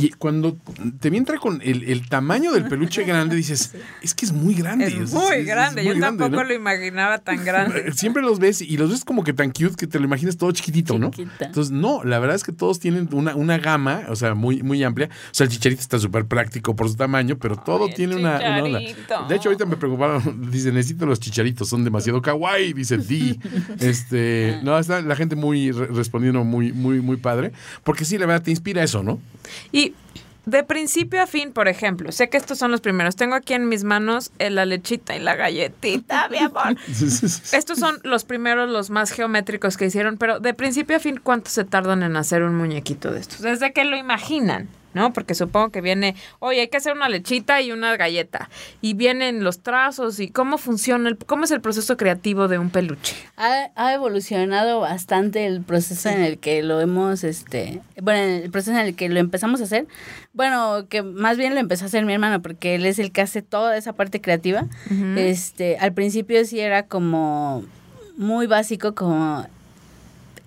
[0.00, 0.56] Y cuando
[1.00, 4.86] te entra con el, el tamaño del peluche grande, dices, es que es muy grande.
[4.86, 5.84] Es muy grande.
[5.84, 7.92] Yo tampoco lo imaginaba tan grande.
[7.96, 10.52] Siempre los ves y los ves como que tan cute que te lo imaginas todo
[10.52, 11.10] chiquitito, ¿no?
[11.40, 14.82] Entonces, no, la verdad es que todos tienen una, una gama, o sea, muy, muy
[14.84, 15.08] amplia.
[15.30, 19.34] O sea, el chicharito está súper práctico por su tamaño, pero todo tiene una, De
[19.34, 23.38] hecho, ahorita me preocuparon, dice, necesito los chicharitos, son demasiado kawaii, dice Di.
[23.80, 27.52] Este, no, está la gente muy respondiendo muy, muy, muy padre.
[27.84, 29.20] Porque sí, la verdad, te inspira eso, ¿no?
[29.72, 29.87] Y
[30.48, 33.16] de principio a fin, por ejemplo, sé que estos son los primeros.
[33.16, 36.76] Tengo aquí en mis manos la lechita y la galletita, mi amor.
[37.52, 41.50] estos son los primeros, los más geométricos que hicieron, pero de principio a fin, ¿cuánto
[41.50, 43.42] se tardan en hacer un muñequito de estos?
[43.42, 44.68] Desde que lo imaginan.
[44.94, 45.12] ¿No?
[45.12, 48.48] Porque supongo que viene, oye, hay que hacer una lechita y una galleta.
[48.80, 53.14] Y vienen los trazos y cómo funciona, cómo es el proceso creativo de un peluche.
[53.36, 58.86] Ha, evolucionado bastante el proceso en el que lo hemos, este, bueno, el proceso en
[58.86, 59.86] el que lo empezamos a hacer.
[60.32, 63.22] Bueno, que más bien lo empezó a hacer mi hermano porque él es el que
[63.22, 64.66] hace toda esa parte creativa.
[65.16, 67.64] Este, al principio sí era como
[68.16, 69.46] muy básico, como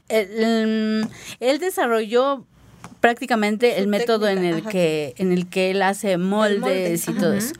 [0.10, 2.45] él desarrolló
[3.01, 7.53] prácticamente el método en el que en el que él hace moldes y todo eso.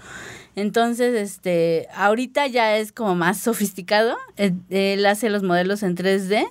[0.56, 4.18] Entonces, este, ahorita ya es como más sofisticado.
[4.38, 6.46] Él, hace los modelos en 3D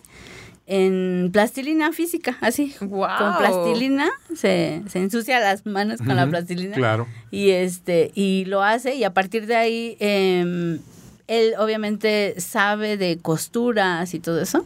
[0.66, 2.74] en plastilina física, así.
[2.78, 6.76] Con plastilina se, se, ensucia las manos con la plastilina.
[6.76, 7.06] Claro.
[7.30, 10.78] Y este y lo hace y a partir de ahí eh,
[11.26, 14.64] él obviamente sabe de costuras y todo eso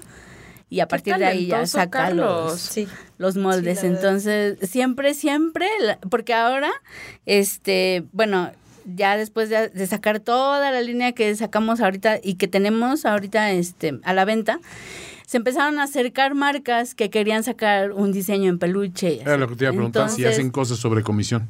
[0.74, 2.72] y a partir de ahí ya saca los,
[3.16, 3.84] los moldes.
[3.84, 5.68] Entonces, siempre, siempre,
[6.10, 6.72] porque ahora,
[7.26, 8.50] este, bueno,
[8.84, 14.00] ya después de, sacar toda la línea que sacamos ahorita y que tenemos ahorita este,
[14.02, 14.58] a la venta,
[15.26, 19.20] se empezaron a acercar marcas que querían sacar un diseño en peluche.
[19.20, 21.46] Era lo que te iba a preguntar, si hacen cosas sobre comisión.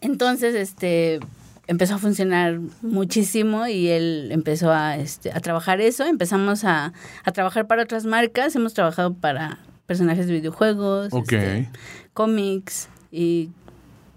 [0.00, 1.20] Entonces, este,
[1.66, 6.04] empezó a funcionar muchísimo y él empezó a, este, a trabajar eso.
[6.04, 6.92] Empezamos a,
[7.24, 8.54] a trabajar para otras marcas.
[8.56, 11.68] Hemos trabajado para personajes de videojuegos, este,
[12.12, 13.50] cómics y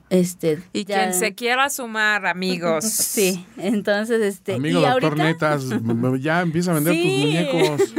[0.10, 2.86] este y quien se quiera sumar amigos.
[3.10, 5.66] Sí entonces este amigo doctor Netas
[6.22, 7.94] ya empieza a vender tus muñecos.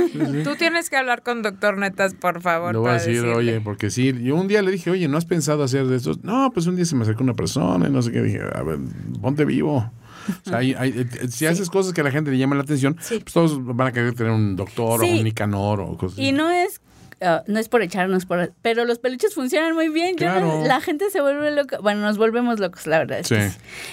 [0.45, 3.91] Tú tienes que hablar con doctor Netas por favor le voy a decir oye porque
[3.91, 6.67] sí yo un día le dije oye no has pensado hacer de estos no pues
[6.67, 8.79] un día se me acercó una persona y no sé qué dije a ver
[9.21, 9.91] ponte vivo
[10.29, 13.25] o sea, eh, si haces cosas que a la gente le llama la atención, pues
[13.33, 16.81] todos van a querer tener un doctor o un Nicanor o cosas Y no es
[17.21, 18.53] Ah, no es por echarnos por...
[18.63, 20.17] Pero los peluches funcionan muy bien.
[20.19, 21.79] la gente se vuelve loca.
[21.81, 23.21] Bueno, nos volvemos locos, la verdad.
[23.25, 23.37] Sí.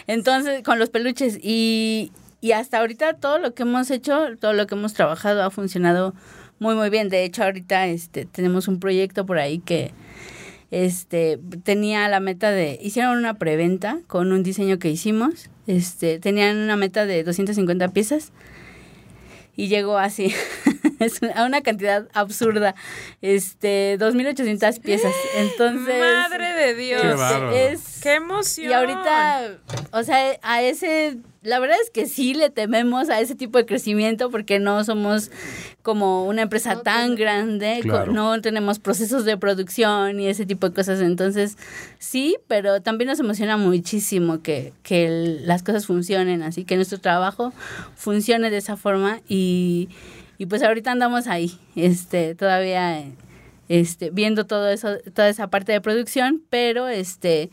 [0.07, 1.37] Entonces, con los peluches.
[1.41, 5.51] Y, y hasta ahorita todo lo que hemos hecho, todo lo que hemos trabajado ha
[5.51, 6.13] funcionado
[6.59, 7.09] muy, muy bien.
[7.09, 9.91] De hecho, ahorita este, tenemos un proyecto por ahí que
[10.71, 16.57] este tenía la meta de hicieron una preventa con un diseño que hicimos este tenían
[16.57, 18.33] una meta de 250 piezas
[19.57, 20.33] y llegó así
[20.99, 22.75] es a una cantidad absurda
[23.21, 25.13] este 2800 piezas.
[25.35, 27.01] Entonces madre de Dios.
[27.51, 28.69] Qué, es, qué emoción.
[28.69, 29.57] y ahorita
[29.91, 31.17] o sea a ese
[31.47, 35.31] la verdad es que sí le tememos a ese tipo de crecimiento porque no somos
[35.81, 37.79] como una empresa tan grande,
[38.11, 40.99] no tenemos procesos de producción y ese tipo de cosas.
[40.99, 41.57] Entonces,
[41.99, 47.53] sí, pero también nos emociona muchísimo que, que las cosas funcionen, así que nuestro trabajo
[47.95, 49.87] funcione de esa forma y,
[50.37, 53.05] y pues ahorita andamos ahí, este, todavía
[53.69, 57.49] este, viendo todo eso, toda esa parte de producción, pero este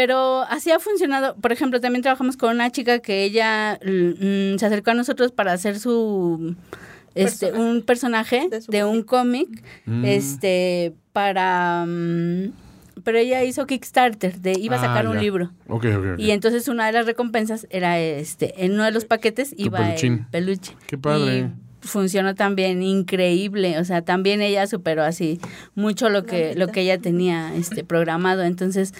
[0.00, 1.36] pero así ha funcionado.
[1.36, 5.52] Por ejemplo, también trabajamos con una chica que ella mm, se acercó a nosotros para
[5.52, 6.56] hacer su
[7.14, 10.06] este un personaje de, un cómic mm.
[10.06, 12.52] este para mm,
[13.04, 15.50] pero ella hizo Kickstarter de iba a ah, sacar un libro.
[16.16, 20.24] Y entonces una de las recompensas era este en uno de los paquetes iba el
[20.30, 20.78] peluche.
[20.86, 21.50] Qué padre.
[21.82, 25.40] Funcionó también increíble, o sea, también ella superó así
[25.74, 28.94] mucho lo que lo que ella tenía este programado, entonces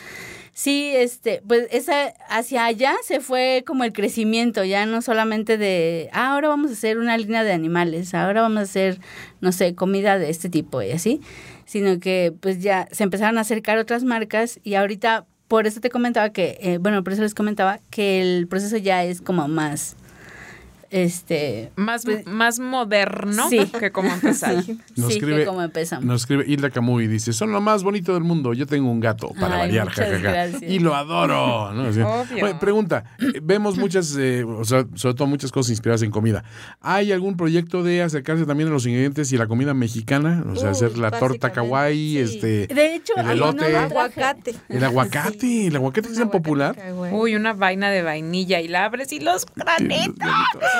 [0.60, 6.10] sí, este, pues esa hacia allá se fue como el crecimiento, ya no solamente de,
[6.12, 9.00] ah, ahora vamos a hacer una línea de animales, ahora vamos a hacer,
[9.40, 11.22] no sé, comida de este tipo y así,
[11.64, 15.88] sino que pues ya se empezaron a acercar otras marcas y ahorita por eso te
[15.88, 19.96] comentaba que, eh, bueno, por eso les comentaba que el proceso ya es como más
[20.90, 23.66] este Más, Pues- más moderno Sí.
[23.78, 24.54] que como empezar.
[24.56, 26.04] Nos sí, escribe- que como empezamos.
[26.04, 29.00] Nos escribe Hilda Camuy y dice, son lo más bonito del mundo, yo tengo un
[29.00, 30.50] gato para Ay, variar.
[30.62, 31.70] Y lo adoro.
[31.70, 32.58] Obvio.
[32.60, 36.44] Pregunta, eh, vemos muchas, eh, o sea, sobre todo muchas cosas inspiradas en comida.
[36.80, 40.44] ¿Hay algún proyecto de acercarse también a los ingredientes y la comida mexicana?
[40.50, 42.18] O sea, Uy, hacer la torta kawaii, sí.
[42.18, 43.66] este, De hecho, el elote.
[43.68, 44.54] uno- Aguacate.
[44.68, 46.76] el aguacate, el aguacate que es tan popular.
[47.12, 50.16] Uy, una vaina de vainilla y la abres y los granitos.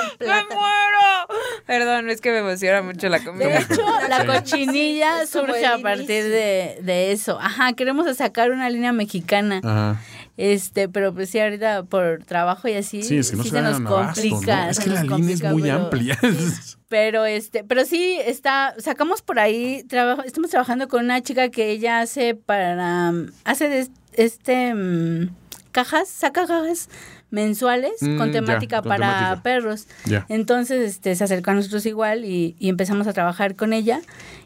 [0.19, 1.41] ¡Me muero!
[1.65, 3.47] Perdón, es que me emociona mucho la comida.
[3.47, 7.39] De hecho, la cochinilla surge a partir de, de eso.
[7.39, 9.61] Ajá, queremos sacar una línea mexicana.
[9.63, 10.01] Ajá.
[10.37, 13.55] Este, pero pues sí, ahorita por trabajo y así, Sí, es que no sí se
[13.57, 14.29] se nos dan abasto, ¿no?
[14.31, 14.69] complica.
[14.69, 16.17] Es que la línea es muy pero- amplia.
[16.89, 21.69] Pero este, pero sí está, sacamos por ahí, trabajo, estamos trabajando con una chica que
[21.69, 23.13] ella hace para,
[23.45, 25.29] hace de, este mm,
[25.71, 26.89] cajas, saca cajas
[27.31, 29.43] mensuales Mm, con ya, temática con para temática.
[29.43, 29.87] perros.
[30.05, 30.25] Ya.
[30.29, 34.01] Entonces, este, se acercó a nosotros igual y, y empezamos a trabajar con ella.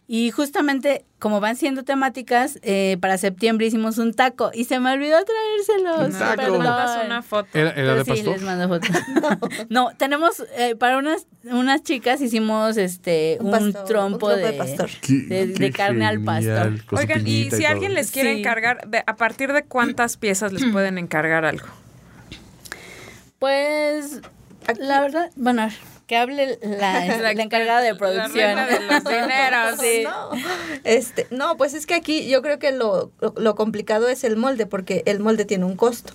[0.07, 4.91] Y justamente, como van siendo temáticas, eh, para septiembre hicimos un taco y se me
[4.93, 6.13] olvidó traérselos.
[6.13, 6.35] Un taco.
[6.35, 6.57] perdón.
[6.59, 7.49] mandas una foto.
[7.55, 8.33] ¿Era, era Pero de sí, pastor?
[8.33, 8.95] les mando fotos.
[9.69, 14.29] no, tenemos, eh, para unas, unas chicas hicimos este un, Un pastor, trompo, un trompo
[14.29, 14.89] de, de pastor.
[15.01, 16.73] Qué- de- carne al pastor.
[16.91, 18.39] Oigan, y si alguien les quiere Sí.
[18.41, 21.65] encargar, de, ¿a partir de cuántas piezas les pueden encargar algo?
[23.39, 24.21] Pues,
[24.79, 25.67] la verdad, bueno,
[26.07, 28.55] que hable la, la encargada de producción.
[28.55, 29.79] de los dineros.
[29.79, 30.03] Sí.
[30.03, 30.29] No,
[30.83, 34.37] este, no, pues es que aquí yo creo que lo, lo, lo complicado es el
[34.37, 36.13] molde, porque el molde tiene un costo.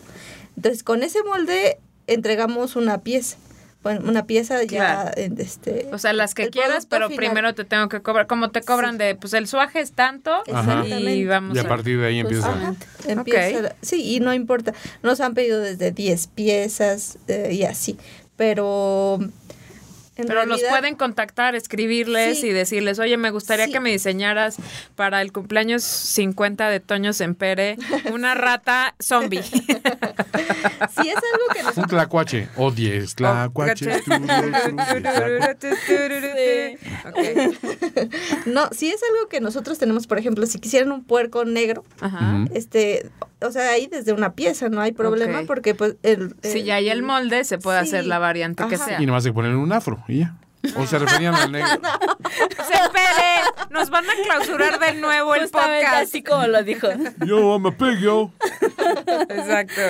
[0.57, 3.37] Entonces, con ese molde entregamos una pieza.
[3.83, 4.66] Bueno, una pieza ya,
[5.05, 5.11] Claro.
[5.16, 5.89] en este...
[5.93, 7.16] O sea, las que quieras, pero final.
[7.24, 8.26] primero te tengo que cobrar.
[8.26, 11.68] Como te cobran de, pues el suaje es tanto y vamos Y a a...
[11.68, 12.53] partir de ahí Pues, empieza.
[12.53, 12.74] ajá,
[13.09, 14.74] empieza- Sí, y no importa.
[15.03, 17.97] Nos han pedido desde 10 piezas eh, y así.
[18.37, 19.18] Pero.
[20.17, 22.49] En Pero los realidad- pueden contactar, escribirles Sí.
[22.49, 23.73] y decirles, oye, me gustaría Sí.
[23.73, 24.57] que me diseñaras
[24.97, 27.77] para el cumpleaños 50 de Toño Sempere
[28.13, 29.43] una rata zombie.
[29.43, 29.61] Sí,
[31.09, 31.87] es algo que Un nosotros.
[31.89, 34.03] tlacuache o 10 tlacuaches.
[37.07, 37.19] Ok.
[38.47, 42.45] No, sí es algo que nosotros tenemos, por ejemplo, si quisieran un puerco negro, Ajá.
[42.53, 43.11] Este.
[43.43, 45.97] O sea, ahí desde una pieza no hay problema porque, pues.
[46.03, 47.89] El, Si ya hay el molde, se puede Sí.
[47.89, 49.01] hacer la variante que sea.
[49.01, 50.34] Y nomás hay que ponerle un afro y ya.
[50.77, 51.69] O se referían al negro.
[52.41, 53.41] Sempere,
[53.71, 56.03] nos van a clausurar de nuevo el Justamente podcast.
[56.03, 56.89] así como lo dijo.
[57.27, 58.31] Yo, I'm a pig, yo.
[59.29, 59.81] Exacto.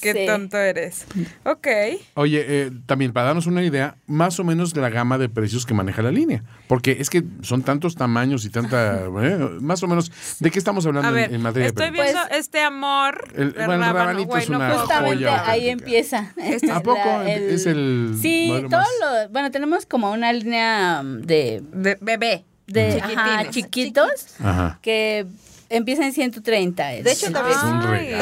[0.00, 0.26] Qué Sí.
[0.26, 1.06] tonto eres.
[1.44, 1.66] Ok.
[2.14, 5.66] Oye, eh, también para darnos una idea, más o menos de la gama de precios
[5.66, 6.42] que maneja la línea.
[6.68, 9.04] Porque es que son tantos tamaños y tanta.
[9.22, 10.10] eh, más o menos,
[10.40, 12.14] ¿de qué estamos hablando A en- ver, en, materia estoy de precios?
[12.14, 13.28] viendo este amor.
[13.34, 16.18] El- bueno, el rabanito es una puedo Justamente joya ahí auténtica.
[16.38, 16.74] empieza.
[16.76, 16.98] ¿A poco?
[17.04, 18.88] La- Es el Sí, modelo todo más-
[19.24, 19.28] lo.
[19.30, 21.62] Bueno, tenemos como una línea um, de.
[21.72, 22.44] De bebé.
[22.66, 23.16] de Chiquitines.
[23.18, 24.78] ajá, chiquitos Ajá.
[24.80, 25.26] que
[25.70, 26.84] empiezan en 130.
[27.02, 27.64] De hecho, también, Es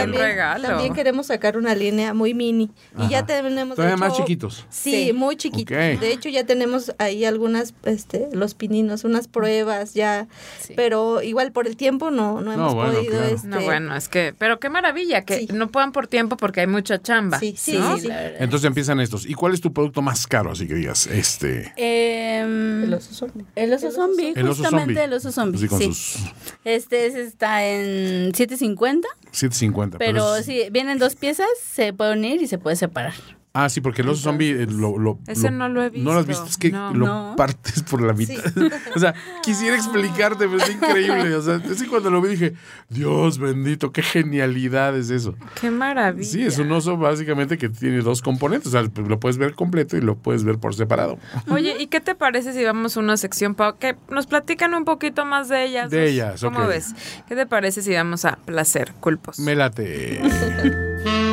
[0.04, 0.68] un regalo.
[0.68, 2.70] también queremos sacar una línea muy mini.
[2.98, 3.74] Y ya tenemos.
[3.74, 4.66] Todavía más chiquitos.
[4.70, 5.12] Sí, Sí.
[5.12, 5.76] muy chiquitos.
[5.76, 10.28] De hecho, ya tenemos ahí algunas, este, los pininos, unas pruebas ya.
[10.60, 10.74] Sí.
[10.76, 13.12] Pero igual por el tiempo no, no hemos bueno, podido.
[13.12, 13.34] claro.
[13.34, 15.48] Este, No, bueno, es que, pero qué maravilla, que Sí.
[15.52, 17.38] no puedan por tiempo porque hay mucha chamba.
[17.40, 17.96] Sí, sí, ¿no?
[17.96, 18.12] sí, sí.
[18.38, 19.24] Entonces empiezan estos.
[19.26, 20.52] ¿Y cuál es tu producto más caro?
[20.52, 21.72] Así que digas, este.
[21.76, 23.44] Em, El oso zombie.
[23.56, 25.04] el oso zombie, El oso justamente zombie.
[25.04, 25.58] el oso zombie.
[25.58, 25.86] Así con sí.
[25.94, 26.22] sus
[26.64, 29.98] Este ese está en 750, 750.
[29.98, 33.14] pero es- sí, vienen dos piezas, se puede unir y se puede separar.
[33.60, 36.20] Ah, sí, porque el oso zombie eh, lo, lo- Ese no lo he No lo
[36.20, 36.44] has visto.
[36.44, 36.94] visto, es que No.
[36.94, 37.34] lo No.
[37.36, 38.36] partes por la mitad.
[38.94, 41.34] o sea, quisiera explicarte, pero es increíble.
[41.34, 42.54] O sea, es que cuando lo vi dije,
[42.88, 45.34] Dios bendito, qué genialidad es eso.
[45.60, 46.28] Qué maravilla.
[46.28, 48.68] Sí, es un oso básicamente que tiene dos componentes.
[48.68, 51.18] O sea, lo puedes ver completo y lo puedes ver por separado.
[51.50, 54.84] Oye, ¿y qué te parece si vamos a una sección para que nos platican un
[54.84, 55.90] poquito más de ellas?
[55.90, 56.68] De ellas, ¿Cómo ok.
[56.68, 56.94] ves?
[57.26, 59.40] ¿Qué te parece si vamos a placer culpos?
[59.40, 60.20] Me late.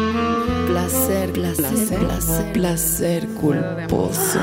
[0.76, 4.40] Placer, placer, placer, placer culposo.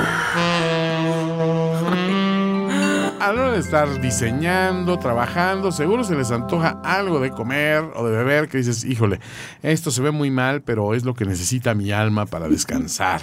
[3.20, 8.06] A la hora de estar diseñando, trabajando, seguro se les antoja algo de comer o
[8.06, 9.20] de beber que dices, híjole,
[9.62, 13.20] esto se ve muy mal, pero es lo que necesita mi alma para descansar.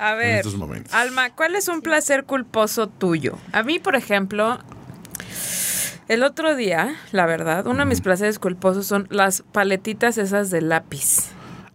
[0.00, 0.92] A en ver, estos momentos.
[0.92, 3.38] Alma, ¿cuál es un placer culposo tuyo?
[3.52, 4.58] A mí, por ejemplo,
[6.08, 10.62] el otro día, la verdad, uno de mis placeres culposos son las paletitas esas de
[10.62, 11.30] lápiz.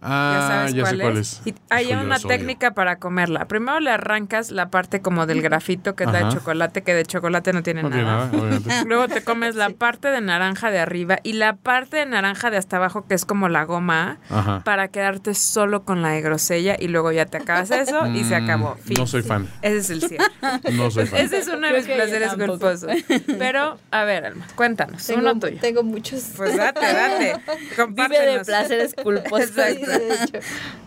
[0.08, 1.32] Ah, ¿Ya sabes ya cuál, sé cuál es?
[1.32, 1.46] es.
[1.46, 2.28] Y hay Hijo, una odio.
[2.28, 3.46] técnica para comerla.
[3.46, 6.34] Primero le arrancas la parte como del grafito, que es la de Ajá.
[6.36, 8.30] chocolate, que de chocolate no tiene No tiene nada.
[8.86, 12.56] Luego te comes la parte de naranja de arriba y la parte de naranja de
[12.56, 14.62] hasta abajo, que es como la goma, Ajá.
[14.64, 18.40] para quedarte solo con la de grosella y luego ya te acabas eso y se
[18.40, 18.76] Mm, acabó.
[18.76, 18.96] Fin.
[18.98, 19.48] No soy fan.
[19.62, 20.24] Ese es el cierre.
[20.72, 21.20] No soy fan.
[21.20, 22.90] Ese es uno de yo placeres culposos.
[23.38, 25.58] Pero, a ver, Alma, cuéntanos, Tengo, uno tuyo.
[25.60, 26.30] tengo muchos.
[26.36, 27.36] Pues date, date.
[27.46, 28.46] Vive de Compártenos.
[28.46, 29.50] placeres culposos.
[29.50, 30.38] Sí, de hecho.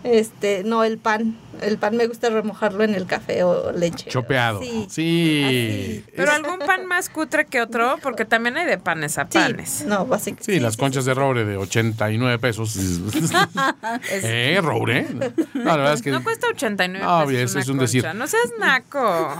[0.03, 1.35] Este, no, el pan.
[1.61, 4.09] El pan me gusta remojarlo en el café o leche.
[4.09, 4.61] Chopeado.
[4.61, 4.85] Sí.
[4.89, 6.05] Sí.
[6.15, 9.83] Pero algún pan más cutre que otro, porque también hay de panes a Sí, panes.
[9.85, 10.53] no, básicamente.
[10.53, 12.77] Sí, las conchas de roble de 89 pesos.
[14.09, 15.05] Es- ¿Eh, roble?
[15.53, 17.77] No, la verdad es que No cuesta 89 No, pesos bien, es- una es un
[17.77, 17.81] concha.
[17.91, 18.05] decir.
[18.15, 19.35] No seas naco.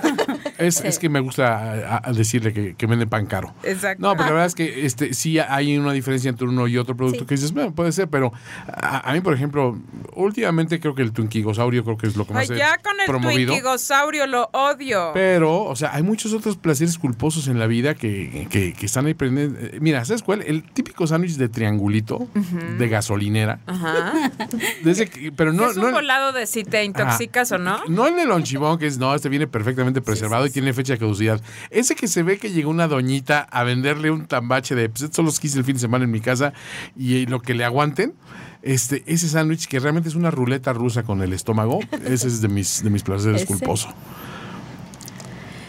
[0.58, 3.54] es, es que me gusta a- a decirle que, que venden pan caro.
[3.64, 4.02] Exacto.
[4.06, 6.98] No, pero la verdad es que este sí hay una diferencia entre uno y otro
[6.98, 7.26] producto Sí.
[7.28, 8.34] que dices, bueno, puede ser, pero
[8.68, 9.49] a, a mí, por ejemplo,
[10.16, 13.00] últimamente creo que el Twinkiegosaurio creo que es lo que Ay, más he ya con
[13.00, 13.54] el promovido.
[14.28, 15.12] Lo odio.
[15.14, 19.06] Pero, o sea, hay muchos otros placeres culposos en la vida que, que, que están
[19.06, 19.60] ahí prendiendo.
[19.60, 20.42] Eh, Mira, ¿sabes cuál?
[20.42, 22.28] El típico sándwich de triangulito
[22.78, 23.60] de gasolinera.
[23.66, 24.32] Ajá.
[25.00, 27.80] Que- pero no, es no, un el- volado de si te intoxicas o no.
[27.88, 31.00] no el de lonchibón, que es, no, este viene perfectamente preservado y tiene fecha de
[31.00, 31.42] caducidad.
[31.70, 35.26] Ese que se ve que llegó una doñita a venderle un tambache de, pues son
[35.26, 36.54] los que hice el fin de semana en mi casa
[36.96, 38.14] y, lo que le aguanten.
[38.62, 42.50] Este, ese sándwich que realmente es una ruleta rusa con el estómago, ese es de
[42.50, 43.48] mis, de mis placeres Ese.
[43.48, 43.92] culposos.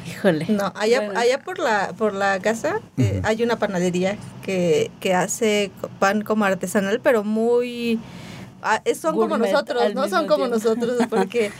[0.08, 0.46] Híjole.
[0.48, 1.18] No, allá, Bueno.
[1.20, 6.44] allá por la por la casa eh, hay una panadería que, que hace pan como
[6.44, 7.98] artesanal, pero muy
[8.62, 10.56] ah, es- son como nosotros, no son como tiempo.
[10.56, 11.52] nosotros porque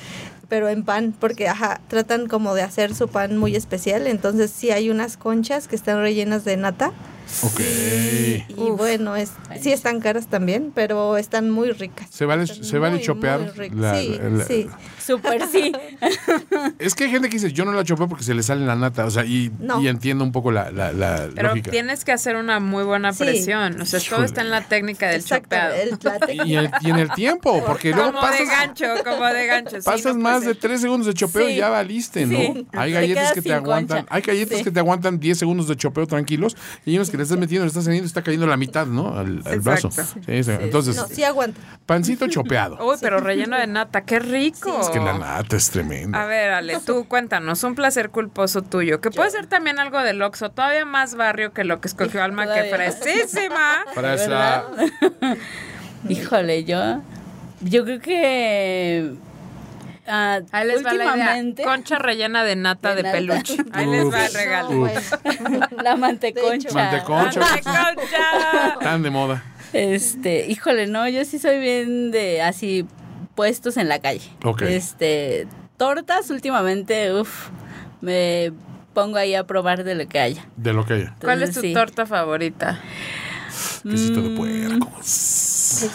[0.49, 4.73] pero en pan, porque ajá, tratan como de hacer su pan muy especial, entonces sí
[4.73, 6.93] hay unas conchas que están rellenas de nata
[7.43, 7.61] Ok.
[8.49, 8.77] y Uf.
[8.77, 12.09] bueno, es sí están caras también, pero están muy ricas.
[12.11, 13.41] Se vale, Están se vale muy, chopear.
[13.41, 13.79] muy ricas.
[13.79, 14.69] la- sí, la- sí.
[15.05, 15.73] Súper sí.
[16.79, 18.77] Es que hay gente que dice, yo no la chopeo porque se le sale la
[18.77, 19.07] nata.
[19.07, 19.81] O sea, y, No.
[19.81, 21.71] y entiendo un poco la, la, la Pero lógica.
[21.71, 23.25] tienes que hacer una muy buena Sí.
[23.25, 23.81] presión.
[23.81, 25.75] O sea, todo está en la técnica del Exacto, chopeado.
[25.75, 25.99] el-.
[26.47, 29.77] Y, el- y en el tiempo, porque luego Como de pasas, gancho, como de gancho.
[29.77, 32.39] sí, pasas no más de tres segundos de chopeo y ya valiste, ¿no?
[32.39, 32.67] Sí.
[32.73, 34.15] Hay galletas que te aguantan, concha.
[34.15, 34.65] hay galletas Sí.
[34.65, 36.57] que te aguantan 10 segundos de chopeo tranquilos
[36.87, 38.87] y hay unos que le estás metiendo, le estás saliendo y está cayendo la mitad,
[38.87, 39.17] ¿no?
[39.19, 39.91] Al, al brazo.
[39.91, 40.51] Sí, sí.
[40.59, 41.61] Entonces, No, sí aguanta.
[41.87, 42.79] pancito chopeado.
[42.85, 44.81] Uy, pero relleno de nata, qué rico.
[44.81, 46.23] Es que la nata es tremenda.
[46.23, 50.21] A ver, Ale, tú cuéntanos, un placer culposo tuyo, que puede ser también algo del
[50.23, 53.85] Oxxo, todavía más barrio que lo que escogió Alma, que fresísima.
[53.95, 54.65] Para esa, ¿verdad?
[56.09, 57.03] Híjole, yo.
[57.61, 59.13] Yo creo que.
[60.11, 61.13] Ah, Ahí les va la idea.
[61.13, 61.63] últimamente.
[61.63, 63.17] Concha rellena de nata De de, nata.
[63.17, 63.57] peluche.
[63.73, 64.71] Ahí les va el regalo.
[64.71, 65.01] No, bueno.
[65.83, 66.71] la manteconcha.
[66.73, 67.41] Manteconcha.
[67.53, 68.79] ¡Ay, concha!
[68.81, 69.43] tan de moda.
[69.73, 72.87] Este, híjole, no, yo sí soy bien de así
[73.35, 74.29] puestos en la calle.
[74.45, 74.63] Ok.
[74.63, 75.47] Este,
[75.77, 77.49] tortas últimamente, uff,
[78.01, 78.53] me
[78.93, 80.45] pongo ahí a probar de lo que haya.
[80.57, 81.15] De lo que haya.
[81.21, 81.73] ¿Cuál es tu sí.
[81.73, 82.81] torta favorita?
[83.83, 84.37] Quesito de Mm.
[84.37, 85.01] puerco.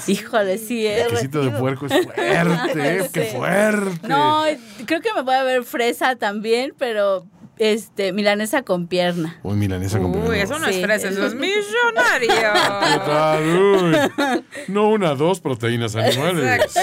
[0.07, 1.03] Híjole, sí, eh.
[1.03, 2.17] El quesito de puerco es fuerte,
[2.99, 3.09] ¿eh?
[3.13, 4.07] qué fuerte.
[4.07, 4.43] No,
[4.85, 7.25] creo que me voy a ver fresa también, pero
[7.57, 9.39] este, milanesa con pierna.
[9.43, 10.33] Uy, milanesa con Uy, veneno.
[10.33, 10.81] eso no es Sí.
[10.83, 12.29] fresa, eso es ¿Qué millonario.
[13.81, 13.95] Uy.
[14.67, 16.43] No una, dos proteínas animales.
[16.65, 16.79] Exacto,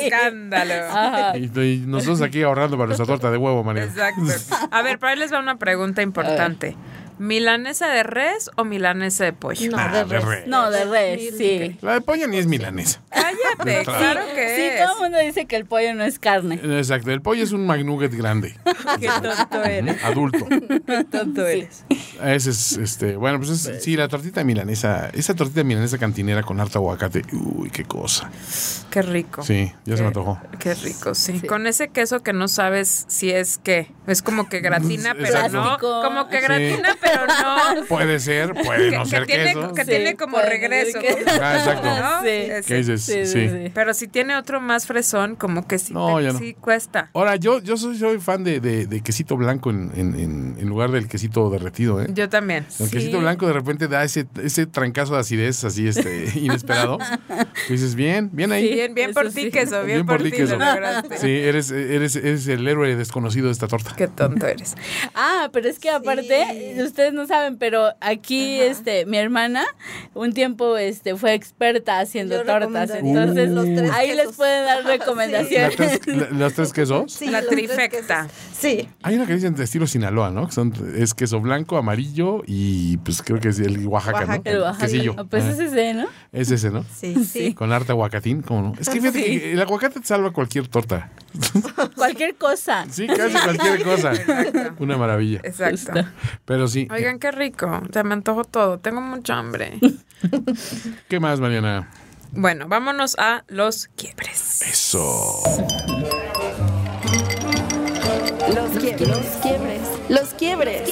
[0.00, 0.74] escándalo.
[0.90, 1.36] Ajá.
[1.36, 3.84] Y, y nosotros aquí ahorrando para nuestra torta de huevo, María.
[3.84, 4.22] Exacto.
[4.70, 6.76] A ver, pero ahí les va una pregunta importante.
[7.18, 9.70] ¿Milanesa de res o milanesa de pollo?
[9.70, 10.24] No, Ah, de de res.
[10.24, 10.46] res.
[10.46, 11.76] No, de res, sí.
[11.80, 13.00] La de pollo ni es milanesa.
[13.10, 13.98] Cállate, Claro.
[13.98, 14.80] claro que Sí, es.
[14.84, 16.60] todo el mundo dice que el pollo no es carne.
[16.62, 18.54] Exacto, el pollo es un McNugget grande,
[19.00, 20.02] Qué tonto eres.
[20.04, 20.46] adulto.
[20.86, 21.84] Qué tonto eres.
[22.22, 26.60] Ese es, este, bueno, pues es- sí, la tortita milanesa, esa tortita milanesa cantinera con
[26.60, 28.30] harta aguacate, uy, qué cosa.
[28.90, 29.42] Qué rico.
[29.42, 30.40] Sí, ya se me antojó.
[30.58, 31.38] Qué rico, sí.
[31.40, 31.46] Sí.
[31.46, 33.92] Con ese queso que no sabes si es qué.
[34.06, 35.52] Es como que gratina, pero Exacto.
[35.56, 35.62] no.
[35.62, 36.02] Plástico.
[36.04, 36.42] Como que Sí.
[36.44, 37.84] gratina, pero no.
[37.88, 39.74] Puede ser, puede Que, no que ser tiene, queso.
[39.74, 40.98] que Sí, tiene como regreso.
[41.00, 41.86] que- Ah, exacto.
[42.00, 42.22] ¿no?
[42.22, 42.66] Sí.
[42.66, 43.02] ¿Qué dices?
[43.02, 43.26] Sí, Sí.
[43.26, 43.70] sí, sí.
[43.74, 46.38] Pero si tiene otro más fresón, como que sí, No, te- ya no.
[46.38, 47.10] sí cuesta.
[47.14, 50.68] Ahora, yo, yo soy, soy fan de, de- de quesito blanco en, en- en- en
[50.68, 52.06] lugar del quesito derretido, ¿eh?
[52.12, 52.66] Yo también.
[52.78, 52.96] El Sí.
[52.96, 56.98] quesito blanco de repente da ese, ese trancazo de acidez así este inesperado.
[57.68, 58.68] Y dices, bien, bien ahí.
[58.68, 58.74] Sí.
[58.74, 59.50] Bien, bien eso por ti, sí.
[59.50, 59.76] queso.
[59.84, 60.56] Bien, Bien por, por ti, queso.
[61.20, 63.94] Sí, eres, eres, eres el héroe desconocido de esta torta.
[63.96, 64.74] Qué tonto eres.
[65.14, 66.82] Ah, pero es que aparte, Sí.
[66.82, 69.64] ustedes no saben, pero aquí, este, mi hermana,
[70.14, 72.90] un tiempo, este, fue experta haciendo Yo tortas.
[72.90, 74.84] Entonces, los tres ahí les pueden dar Sí.
[74.84, 75.76] ¿La recomendaciones.
[75.76, 77.12] tres- la- ¿Las tres quesos?
[77.12, 78.22] Sí, La trifecta.
[78.28, 78.32] quesos.
[78.58, 78.88] Sí.
[79.02, 80.46] Hay una que dicen de estilo Sinaloa, ¿no?
[80.46, 84.42] Que son, es queso blanco, amarillo y pues creo que es el Oaxaca, Oaxaca.
[84.44, 84.50] ¿no?
[84.50, 84.86] El Oaxaca.
[84.86, 85.14] Quesillo.
[85.18, 86.06] Ah, Pues Ah, es ese, ¿no?
[86.32, 86.84] es ese, ¿no?
[86.94, 87.54] Sí, sí.
[87.54, 88.72] Con harta aguacatín, ¿cómo no?
[88.80, 89.24] Es que fíjate Sí.
[89.40, 91.10] que el aguacate te salva cualquier torta.
[91.96, 92.86] Cualquier cosa.
[92.90, 94.12] Sí, casi cualquier cosa.
[94.78, 95.33] Una maravilla.
[95.42, 95.92] Exacto.
[96.44, 96.88] Pero sí.
[96.90, 97.82] Oigan, qué rico.
[97.92, 98.78] Se me antojó todo.
[98.78, 99.78] Tengo mucha hambre.
[101.08, 101.90] ¿Qué más, Mariana?
[102.32, 104.62] Bueno, vámonos a los quiebres.
[104.62, 105.38] Eso.
[108.54, 109.08] Los quiebres.
[109.08, 109.80] Los quiebres.
[110.08, 110.90] Los quiebres.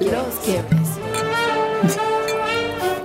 [0.00, 0.93] Los, los quiebres.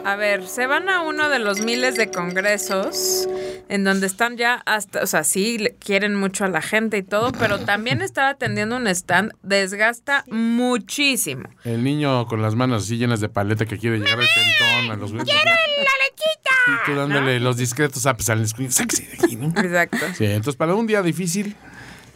[0.06, 3.28] A ver, se van a uno de los miles de congresos
[3.68, 7.04] en donde están ya hasta, o sea, sí le- quieren mucho a la gente y
[7.04, 11.44] todo, pero también estar atendiendo un stand desgasta muchísimo.
[11.64, 14.96] El niño con las manos así llenas de paleta que quiere llegar al tentón a
[14.96, 16.56] los ¡Quiero la lechita!
[16.68, 18.72] Y tú dándole los discretos apes al screen.
[18.72, 19.48] Sáquese de aquí, ¿no?
[19.50, 19.98] Exacto.
[20.18, 21.56] Sí, entonces para un día difícil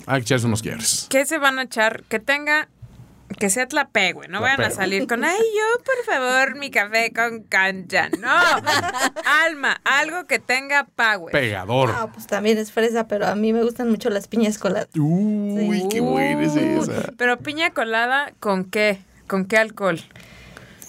[0.08, 1.08] hay que echarse unos quiebres.
[1.10, 2.04] ¿Qué se van a echar?
[2.10, 2.68] Que tenga
[3.34, 7.44] que sea tlapegue, no vayan a salir con, ay, yo, por favor, mi café con
[7.44, 8.10] cancha.
[8.20, 8.30] No,
[9.46, 11.32] Alma, algo que tenga power.
[11.32, 11.92] Pegador.
[11.94, 14.90] Ah, pues también es fresa, pero a mí me gustan mucho las piñas coladas.
[14.98, 17.12] Uy, qué buena es esa.
[17.18, 19.00] Pero piña colada, ¿con qué?
[19.28, 20.00] ¿Con qué alcohol?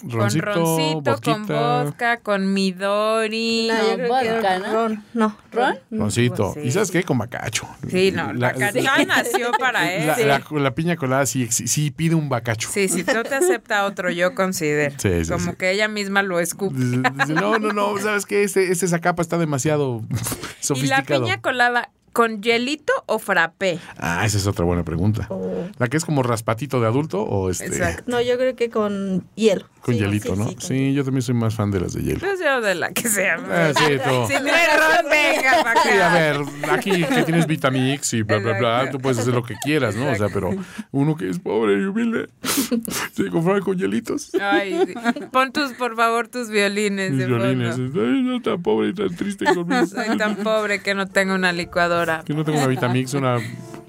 [0.09, 3.67] Roncito, con roncito, con vodka, con midori.
[3.69, 4.73] No, No, yo creo vodka, que ¿no?
[4.73, 5.03] ron.
[5.13, 5.79] No, ¿Ron?
[5.91, 6.53] Roncito.
[6.53, 6.59] Sí.
[6.65, 7.03] ¿Y sabes qué?
[7.03, 7.67] Con bacacho.
[7.89, 10.27] Sí, no, La- la, cachá nació para La, él.
[10.27, 12.69] la- la piña colada sí, sí, sí pide un bacacho.
[12.71, 14.95] Sí, si no te acepta otro, yo considero.
[14.97, 15.57] Sí, sí, Como sí.
[15.57, 16.75] que ella misma lo escupe.
[16.77, 18.43] No, no, no, ¿sabes qué?
[18.43, 21.21] Este, este zacapa está demasiado ¿Y la sofisticado.
[21.23, 23.77] piña colada con hielito o frappé?
[23.97, 25.27] Ah, esa es otra buena pregunta.
[25.29, 25.67] Oh.
[25.77, 28.03] ¿La que es como raspatito de adulto o este Exacto.
[28.07, 29.65] No, yo creo que con hielo.
[29.81, 30.49] con Sí, hielito, sí, ¿no?
[30.61, 32.19] sí, yo también soy más fan de las de hielo.
[32.21, 33.35] Pues yo de la que sea.
[33.51, 34.27] Ah, sí, tú.
[34.29, 36.13] Si no venga para Sí, a acá.
[36.17, 36.37] ver,
[36.71, 40.09] aquí que tienes Vitamix y bla, bla, bla, tú puedes hacer lo que quieras, ¿no?
[40.09, 40.51] O sea, pero
[40.91, 42.29] uno que es pobre y humilde,
[43.13, 44.31] se compra con hielitos.
[44.41, 44.93] Ay, sí.
[45.33, 47.75] pon tus, por favor, tus violines Mis de violines.
[47.75, 48.01] fondo.
[48.01, 49.85] Ay, no tan pobre y tan triste conmigo.
[49.85, 52.04] Soy tan pobre que no tengo una licuadora.
[52.25, 53.37] Que no tengo una Vitamix, una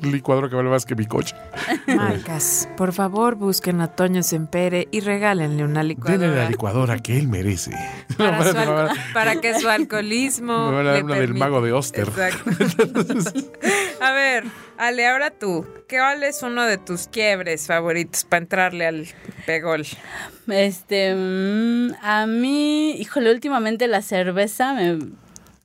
[0.03, 1.35] licuadora que vale más que mi coche.
[1.87, 6.49] Marcas, por favor, busquen a Toño Sempere y regálenle una Denle la licuadora.
[6.49, 7.73] licuadora que él merece.
[8.17, 10.71] Para, No, su que su alcoholismo.
[10.71, 12.09] Me van a dar una del mago de Oster.
[12.09, 12.51] Exacto.
[14.01, 14.45] a ver,
[14.79, 15.67] Ale, ahora tú.
[15.89, 19.07] ¿Cuál es uno de tus quiebres favoritos para entrarle al
[19.47, 19.87] pegol?
[20.49, 24.99] Este, mm, a mí, híjole, últimamente la cerveza me...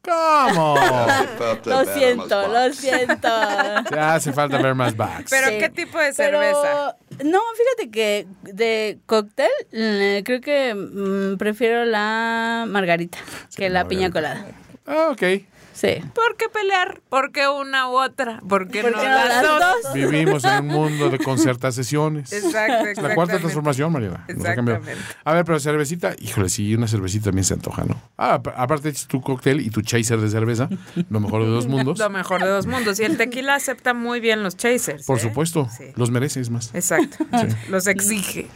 [0.03, 0.75] ¿Cómo?
[1.65, 3.27] Lo siento, lo siento.
[3.91, 5.29] Ya hace falta ver más backs.
[5.29, 5.57] ¿Pero Sí.
[5.59, 6.97] qué tipo de Pero, cerveza?
[7.23, 13.19] no, fíjate que de cóctel eh, creo que mm, prefiero la margarita
[13.55, 14.45] que la piña colada.
[14.87, 15.21] Ah, ok.
[15.81, 15.95] Sí.
[16.13, 17.01] ¿Por qué pelear?
[17.09, 18.39] ¿Por qué una u otra?
[18.47, 19.59] ¿Por qué ¿Por no las dos?
[19.83, 19.93] dos?
[19.95, 22.31] Vivimos en un mundo de concertaciones.
[22.33, 24.19] Exacto, Es la cuarta transformación, cambiado.
[24.27, 24.91] Exactamente.
[25.23, 27.99] A ver, pero cervecita, híjole, sí, una cervecita también se antoja, ¿no?
[28.15, 30.69] Ah, ap- aparte echas tu cóctel y tu chaser de cerveza,
[31.09, 31.97] lo mejor de dos mundos.
[32.01, 32.99] Lo mejor de dos mundos.
[32.99, 35.05] Y el tequila acepta muy bien los chasers.
[35.07, 35.21] Por ¿eh?
[35.21, 35.85] supuesto, Sí.
[35.95, 36.69] los mereces más.
[36.75, 37.25] Exacto.
[37.69, 38.47] Los exige.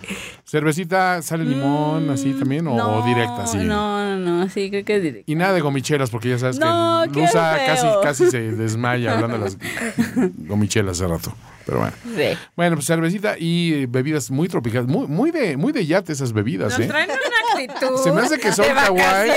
[0.44, 3.58] Cervecita, sale limón, así también, o, directa, así.
[3.58, 5.32] No, no, no, sí, creo que es directa.
[5.32, 9.38] Y nada de gomichelas, porque ya sabes No, que Lusa casi, casi se desmaya hablando
[9.38, 9.58] de las
[10.48, 11.34] gomichelas hace rato.
[11.66, 11.94] Pero bueno.
[12.16, 12.38] Sí.
[12.56, 16.32] Bueno, pues cervecita y eh, bebidas muy tropicales, muy, muy de, muy de yate esas
[16.32, 16.88] bebidas, Nos ¿eh?
[16.88, 17.98] traen una actitud.
[18.04, 19.30] Se me hace que son de kawaii.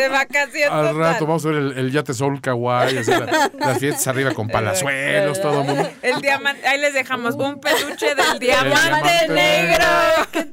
[0.00, 0.72] De vacación.
[0.72, 0.96] Al total.
[0.98, 4.48] rato vamos a ver el, el yate Soul Kawaii, así, la- las fiestas arriba con
[4.48, 5.88] palazuelos, todo el mundo.
[6.02, 6.66] El diamante.
[6.66, 9.84] Ahí les dejamos un peluche del El diamante negro.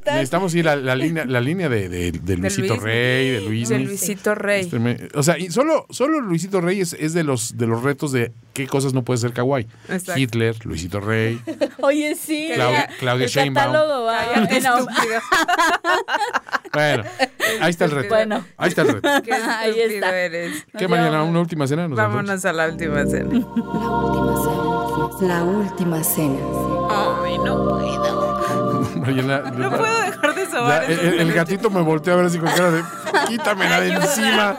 [0.06, 2.82] Necesitamos ir a la línea, la línea de, de- de Luisito Luis.
[2.84, 3.70] Rey, de Luis.
[3.70, 4.62] De Luisito Rey.
[4.62, 7.84] Este me- O sea, y solo, solo Luisito Rey es, es de los de los
[7.84, 9.68] retos de qué cosas no puede ser kawaii.
[9.90, 10.20] Exacto.
[10.20, 11.40] Hitler, Luisito Rey.
[11.82, 12.50] Oye, sí.
[12.56, 13.74] Claudia- Claudia el Sheinbaum.
[13.74, 14.12] catálogo
[14.50, 15.22] estúpido.
[16.74, 17.04] Bueno,
[17.62, 18.10] ahí está el reto.
[18.10, 18.44] Bueno.
[18.58, 19.08] Ahí está el reto.
[19.24, 20.18] Qué Ahí está.
[20.18, 20.66] eres.
[20.78, 21.24] ¿Qué mañana?
[21.24, 21.88] ¿Una última cena?
[21.88, 23.30] ¿Nos Vámonos a la última cena.
[23.32, 25.28] La última cena.
[25.36, 26.40] La última cena.
[27.24, 28.65] Ay, no puedo.
[29.14, 32.50] No puedo dejar de sobar el, esos el- gatito me volteó a ver así con
[32.50, 32.84] cara de
[33.28, 34.06] quítamela de Ayúdame.
[34.06, 34.58] encima.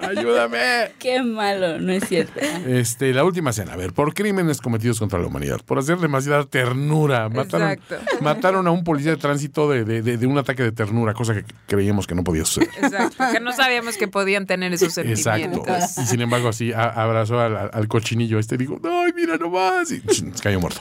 [0.00, 0.58] Ayúdame.
[0.98, 2.40] Qué malo, no es cierto.
[2.66, 6.44] Este, la última cena, a ver, por crímenes cometidos contra la humanidad, por hacer demasiada
[6.44, 7.28] ternura.
[7.28, 7.96] Mataron, Exacto.
[8.20, 11.34] mataron a un policía de tránsito de, de- de- de un ataque de ternura, cosa
[11.34, 12.68] que creíamos que no podía suceder.
[12.82, 15.22] Exacto, que no sabíamos que podían tener esos Exacto.
[15.22, 15.98] sentimientos.
[15.98, 19.90] Y sin embargo, así a- abrazó al, al- cochinillo este y dijo, ¡ay, mira nomás!
[19.92, 20.00] Y
[20.42, 20.80] cayó muerto.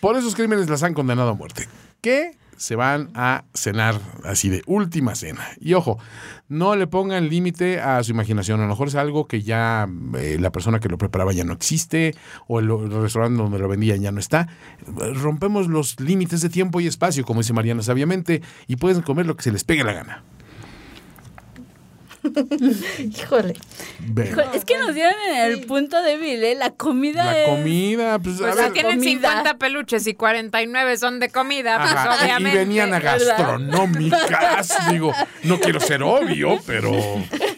[0.00, 1.66] Por esos crímenes las han condenado a muerte.
[2.02, 2.36] ¿Qué?
[2.56, 5.46] Se van a cenar así de última cena.
[5.60, 5.98] Y ojo,
[6.48, 8.58] no le pongan límite a su imaginación.
[8.58, 9.88] A lo mejor es algo que ya
[10.18, 12.14] eh, la persona que lo preparaba ya no existe
[12.48, 14.48] o el, el restaurante donde lo vendían ya no está.
[15.14, 19.36] Rompemos los límites de tiempo y espacio, como dice Mariana sabiamente, y pueden comer lo
[19.36, 20.24] que se les pegue la gana.
[22.98, 23.54] Híjole.
[24.54, 26.54] Es que nos dieron en el punto débil, ¿eh?
[26.54, 27.48] La comida La es...
[27.48, 29.28] comida, pues, a Pues ver, tienen comida.
[29.30, 32.58] 50 peluches y 49 son de comida, pues Ajá, y obviamente.
[32.58, 34.72] venían a gastronómicas.
[34.90, 35.12] Digo,
[35.44, 36.92] no quiero ser obvio, pero,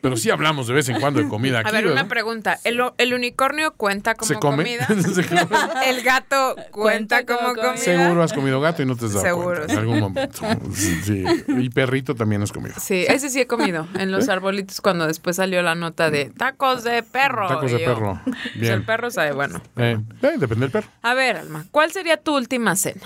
[0.00, 1.68] pero sí hablamos de vez en cuando de comida aquí.
[1.68, 2.00] A ver, ¿verdad?
[2.02, 2.58] una pregunta.
[2.64, 4.56] ¿El, el unicornio cuenta como ¿Se come?
[4.64, 4.86] comida?
[5.14, 5.46] Se come.
[5.86, 7.76] ¿El gato cuenta Cuenta como como comida?
[7.76, 9.72] Seguro has comido gato y no te has dado Seguro, cuenta sí.
[9.72, 10.40] en algún momento.
[10.74, 11.24] Sí.
[11.48, 12.74] Y perrito también has comido.
[12.80, 13.86] Sí, ese sí he comido.
[13.98, 17.48] En los arbolitos cuando después salió la nota de tacos de perro.
[17.48, 18.20] Tacos de yo, perro.
[18.24, 18.72] pues, Bien.
[18.74, 19.60] el perro sabe bueno.
[19.76, 20.88] Eh, eh, depende del perro.
[21.02, 23.02] A ver, Alma, ¿cuál sería tu última cena?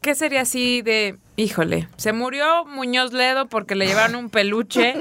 [0.00, 4.94] ¿Qué sería así de, híjole, se murió Muñoz Ledo porque le llevaron un peluche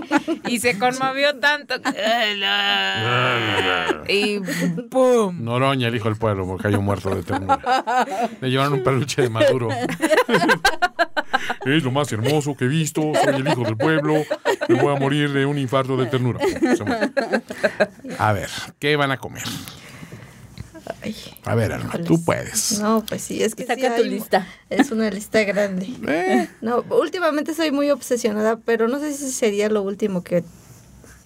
[0.45, 1.75] y se conmovió tanto?
[4.09, 4.39] y
[4.89, 5.41] ¡pum!
[5.41, 8.05] Noroña, el hijo del pueblo, porque cayó muerto de ternura.
[8.41, 9.69] Le llevaron un peluche de Maduro.
[11.65, 13.13] es lo más hermoso que he visto.
[13.23, 14.15] Soy el hijo del pueblo.
[14.67, 16.41] Me voy a morir de un infarto de ternura.
[18.17, 19.43] A ver, ¿qué van a comer?
[21.01, 21.15] Ay,
[21.45, 22.79] A ver, Alma, tú puedes.
[22.79, 24.47] no, pues sí, es que sí Saca tu hay- lista.
[24.69, 25.87] Es una lista grande.
[26.07, 30.43] Eh, No, últimamente soy muy obsesionada, pero no sé si sería lo último que...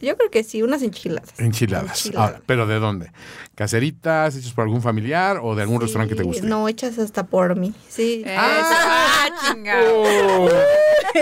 [0.04, 1.30] Yo creo que sí, unas enchiladas.
[1.39, 2.06] enchiladas.
[2.06, 2.28] Enchiladas.
[2.32, 3.12] Ahora, ¿pero de dónde?
[3.56, 6.45] ¿Caseritas, hechas por algún familiar o de algún restaurante que te guste?
[6.47, 7.74] No, hechas hasta por mí.
[7.88, 8.24] Sí.
[8.28, 9.76] ¡Ah, chinga!
[9.91, 10.49] Oh,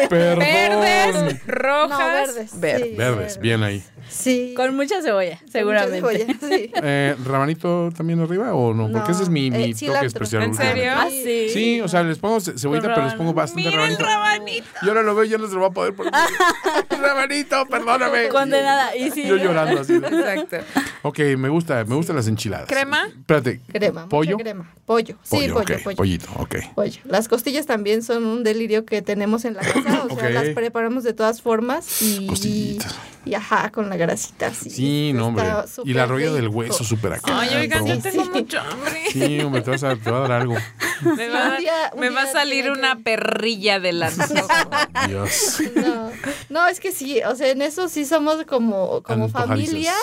[0.09, 0.39] perdón.
[0.39, 1.99] Verdes, rojas.
[1.99, 2.59] No, verdes.
[2.59, 2.87] verdes.
[2.89, 3.83] sí, Verdes, bien ahí.
[4.09, 4.53] Sí.
[4.57, 6.01] Con mucha cebolla, seguramente.
[6.01, 6.71] Mucha cebolla, sí.
[6.81, 8.89] Eh, ¿Rabanito también arriba o no?
[8.91, 10.43] Porque ese es mi, mi eh, toque especial.
[10.43, 10.91] ¿En serio?
[10.95, 11.49] Ah, sí.
[11.49, 14.05] Sí, o sea, les pongo ce- cebollita, pero les pongo bastante Mira el rabanito.
[14.05, 14.67] rabanito.
[14.81, 16.13] Y ahora lo veo y ya no se lo va a poder poner.
[17.01, 18.29] rabanito, perdóname.
[18.71, 18.95] Condenada.
[18.95, 19.23] Y sí.
[19.27, 19.93] Yo llorando así.
[19.95, 20.57] Exacto.
[21.03, 22.67] Ok, me gusta, me gustan las enchiladas.
[22.67, 23.07] ¿Crema?
[23.07, 23.61] Espérate.
[23.71, 24.07] Crema.
[24.09, 24.37] ¿Pollo?
[24.37, 24.71] crema.
[24.85, 25.15] Pollo.
[25.23, 25.97] Sí, Pollo, pollo, ok, pollo.
[25.97, 26.55] Pollito, ok.
[26.75, 26.99] Pollo.
[27.05, 30.03] Las costillas también son un delirio que tenemos en la casa.
[30.09, 30.33] O sea, Ok.
[30.33, 32.01] las preparamos de todas formas.
[32.01, 32.95] Y, Costillitas.
[33.23, 34.51] Y ajá, con la grasita.
[34.53, 35.45] Sí, Sí, no, hombre.
[35.85, 37.39] Y la rolla del hueso súper acá.
[37.39, 39.03] Ay, oigan, yo tengo mucho hambre.
[39.11, 40.55] Sí, hombre, te, vas a, te va a dar algo.
[41.03, 44.69] Me va, Un día- un me va a salir una que- perrilla del antojo.
[45.07, 45.61] Dios.
[45.75, 46.10] No,
[46.49, 49.93] no, es que sí, o sea, en eso sí somos como, como familia.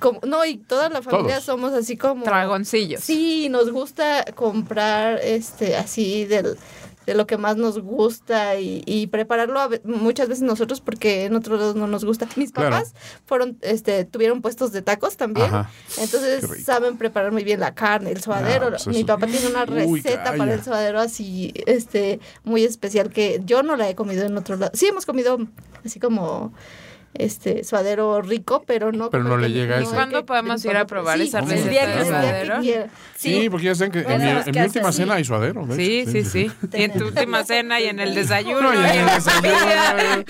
[0.00, 1.44] Como, no, y toda la familia Todos.
[1.44, 2.24] somos así como...
[2.24, 3.02] Dragoncillos.
[3.02, 6.56] Sí, nos gusta comprar este así del,
[7.08, 11.34] de lo que más nos gusta y, y prepararlo a muchas veces nosotros porque en
[11.34, 12.28] otros lados no nos gusta.
[12.36, 12.70] Mis Claro.
[12.70, 12.94] papás
[13.24, 15.70] fueron, este, tuvieron puestos de tacos también, Ajá.
[15.98, 18.66] entonces saben preparar muy bien la carne, el suadero.
[18.66, 23.40] Ah, pues Mi papá tiene una receta para el suadero así, este, muy especial que
[23.44, 24.72] yo no la he comido en otro lado.
[24.74, 25.38] Sí hemos comido
[25.84, 26.52] así como
[27.18, 29.10] este suadero rico, pero no.
[29.10, 31.48] Pero no le llega a no el ¿Cuándo podemos ir a probar sí, esa el
[31.48, 32.60] receta día de suadero?
[32.60, 32.86] quiera.
[33.16, 35.18] Sí, porque ya saben que en mi, en última cena sí.
[35.18, 35.66] hay suadero.
[35.66, 36.50] de Sí, sí, sí.
[36.72, 38.60] Y en tu última cena y en el desayuno.
[38.62, 40.24] No, y en el en desayuno,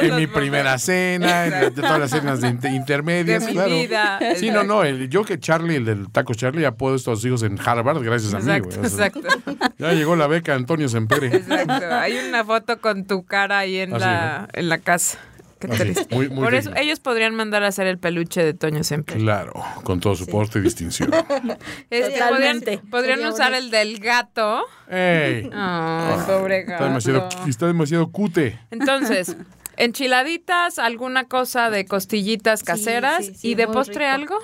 [0.02, 3.70] En mi primera cena, en todas las cenas de inter- de intermedias, mi claro.
[3.70, 4.18] vida.
[4.36, 7.24] Sí, no, no, el- yo que Charlie, el del taco Charlie, ha puesto a sus
[7.24, 8.52] hijos en Harvard gracias a mí.
[8.52, 9.56] Exacto, güey.
[9.78, 11.28] Ya llegó la beca Antonio Sempere.
[11.28, 11.86] Exacto.
[11.94, 15.18] Hay una foto con tu cara ahí en, Así, la, en la casa.
[15.60, 16.14] Qué triste.
[16.14, 19.16] muy- muy Por eso ellos podrían mandar a hacer el peluche de Toño siempre.
[19.18, 19.52] Claro,
[19.84, 21.10] con todo su porte y distinción.
[21.90, 24.64] Este, podrían podrían usar el del gato.
[24.88, 25.50] ¡Ey!
[25.52, 26.84] Ay, pobre Está gato.
[26.84, 28.58] demasiado, está demasiado cute.
[28.70, 29.36] Entonces,
[29.76, 34.34] enchiladitas, alguna cosa de costillitas caseras sí, sí, y de postre rico.
[34.34, 34.38] algo.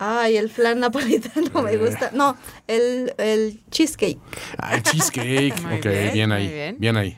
[0.00, 2.10] Ay, el flan napolitano me gusta.
[2.12, 2.36] No,
[2.68, 4.18] el, el cheesecake.
[4.58, 5.54] Ah, el cheesecake.
[5.54, 6.74] Ok, bien, bien, ahí.
[6.78, 6.96] Bien.
[6.96, 7.16] ahí.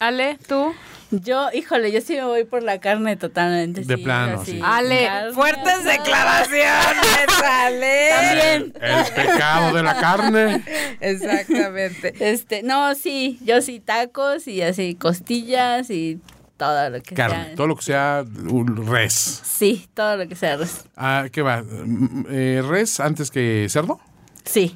[0.00, 0.74] Ale, tú.
[1.10, 3.82] Yo, híjole, yo sí me voy por la carne totalmente.
[3.82, 4.60] De sí, plano, sí.
[4.62, 5.92] Ale, Carne fuertes asada.
[5.92, 8.08] declaraciones, Ale.
[8.10, 8.74] También.
[8.80, 10.64] El pecado de la carne.
[11.00, 12.14] Exactamente.
[12.18, 16.20] Este, no, sí, yo sí tacos y así costillas y
[16.56, 17.44] todo lo que Carne.
[17.46, 17.54] sea.
[17.54, 19.42] Todo lo que sea un res.
[19.44, 20.56] Sí, todo lo que sea.
[20.56, 20.86] res.
[20.96, 21.62] Ah, ¿Qué va?
[21.62, 24.00] Mm, eh, ¿Res antes que cerdo?
[24.44, 24.74] Sí.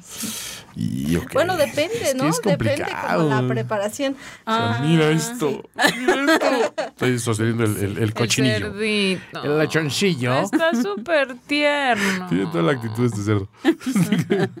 [0.75, 1.17] Y.
[1.33, 2.29] Bueno, depende, Es que ¿no?
[2.29, 4.15] es depende como la preparación.
[4.45, 5.63] O sea, mira esto,
[5.99, 6.73] mira esto.
[6.87, 8.55] Estoy sosteniendo el, el- el cochinillo.
[8.67, 9.43] El cerdito.
[9.43, 10.41] El lechoncillo.
[10.41, 12.27] Está súper tierno.
[12.29, 13.49] Tiene toda la actitud de este cerdo.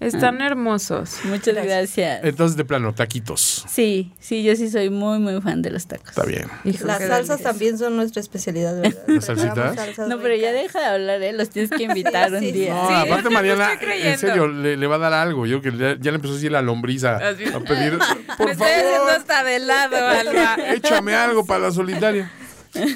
[0.00, 1.18] Están hermosos.
[1.24, 2.24] Muchas gracias.
[2.24, 3.64] Entonces, de plano, taquitos.
[3.68, 6.08] Sí, sí, yo sí soy muy, muy fan de los tacos.
[6.10, 6.46] Está bien.
[6.64, 8.98] Hijo, Las salsas también son nuestra especialidad, ¿verdad?
[9.06, 9.74] ¿Las salsitas?
[9.76, 11.32] salsas No, pero ya deja de hablar, ¿eh?
[11.32, 12.74] Los tienes que invitar Sí, un sí, día.
[12.74, 15.39] No, Sí, aparte Mariana, en serio, le, le va a dar algo.
[15.46, 17.38] Yo que ya, ya le empezó a decir la lombriz a, pedir,
[18.28, 20.56] Me por estoy haciendo favor, hasta de lado, Alba.
[20.74, 22.30] échame algo para la solitaria.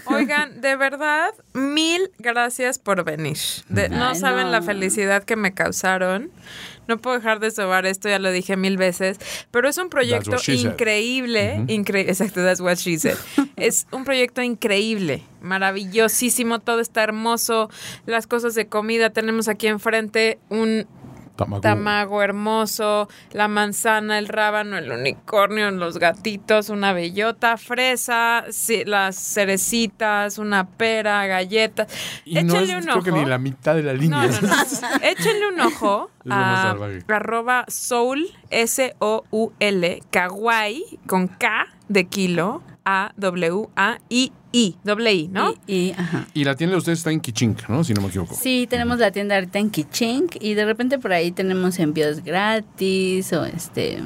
[0.04, 3.36] Oigan, de verdad, mil gracias por venir.
[3.68, 4.50] De- no Ay, saben no.
[4.52, 6.30] la felicidad que me causaron.
[6.86, 9.16] No puedo dejar de sobar esto, ya lo dije mil veces,
[9.50, 13.16] pero es un proyecto increíble, incre- exacto, that's what she said.
[13.56, 17.70] es un proyecto increíble, maravillosísimo, todo está hermoso,
[18.04, 20.86] las cosas de comida, tenemos aquí enfrente un
[21.36, 21.60] Tamago.
[21.62, 28.44] tamago hermoso, la manzana, el rábano, el unicornio, los gatitos, una bellota, fresa,
[28.86, 31.88] las cerecitas, una pera, galletas.
[32.24, 33.04] Y no Échenle es, un creo ojo.
[33.04, 34.26] que ni la mitad de la línea.
[34.26, 34.54] No, no, no.
[35.02, 36.76] Échenle un ojo a
[37.08, 45.54] arroba soul, S-O-U-L, kawaii, con K de kilo, A-W-A-I-I, doble I, ¿no?
[45.66, 46.26] Y, y, ajá.
[46.34, 47.84] Y la tienda de ustedes está en Kichink, ¿no?
[47.84, 48.34] Si no me equivoco.
[48.34, 53.32] Sí, tenemos la tienda ahorita en Kichink y de repente por ahí tenemos envíos gratis
[53.32, 53.98] o este...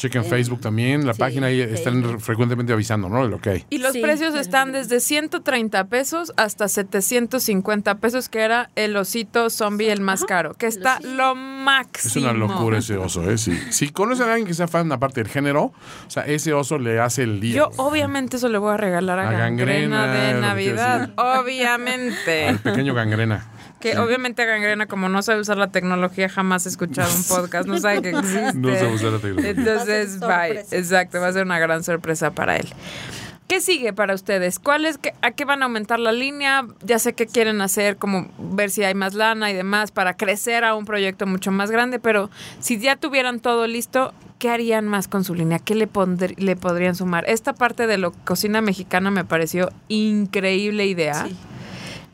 [0.00, 2.20] Chequen Facebook también, la sí, página ahí están Facebook.
[2.22, 3.22] frecuentemente avisando, ¿no?
[3.22, 3.64] De lo que hay.
[3.68, 4.00] Y los Sí.
[4.00, 10.24] precios están desde 130 pesos hasta 750 pesos, que era el osito zombie el más
[10.24, 12.08] caro, que está lo máximo.
[12.10, 13.36] Es una locura ese oso, ¿eh?
[13.36, 13.58] Sí.
[13.70, 15.74] Si conocen a alguien que sea fan aparte del género, o
[16.10, 17.56] sea, ese oso le hace el día.
[17.56, 21.10] Yo obviamente eso le voy a regalar a, A Gangrena, Gangrena, de Navidad.
[21.16, 22.48] Obviamente.
[22.48, 23.46] Al pequeño gangrena.
[23.80, 27.78] Que obviamente Gangrena, como no sabe usar la tecnología, jamás ha escuchado un podcast, no
[27.78, 28.52] sabe que existe.
[28.54, 29.50] No sabe usar la tecnología.
[29.50, 30.64] Entonces, bye.
[30.70, 32.68] Exacto, va a ser una gran sorpresa para él.
[33.48, 34.60] ¿Qué sigue para ustedes?
[34.60, 36.66] ¿Cuál es ¿A qué van a aumentar la línea?
[36.84, 40.62] Ya sé que quieren hacer, como ver si hay más lana y demás para crecer
[40.64, 45.08] a un proyecto mucho más grande, pero si ya tuvieran todo listo, ¿qué harían más
[45.08, 45.58] con su línea?
[45.58, 47.24] ¿Qué le, pondr- le podrían sumar?
[47.28, 51.26] Esta parte de la cocina mexicana me pareció increíble idea.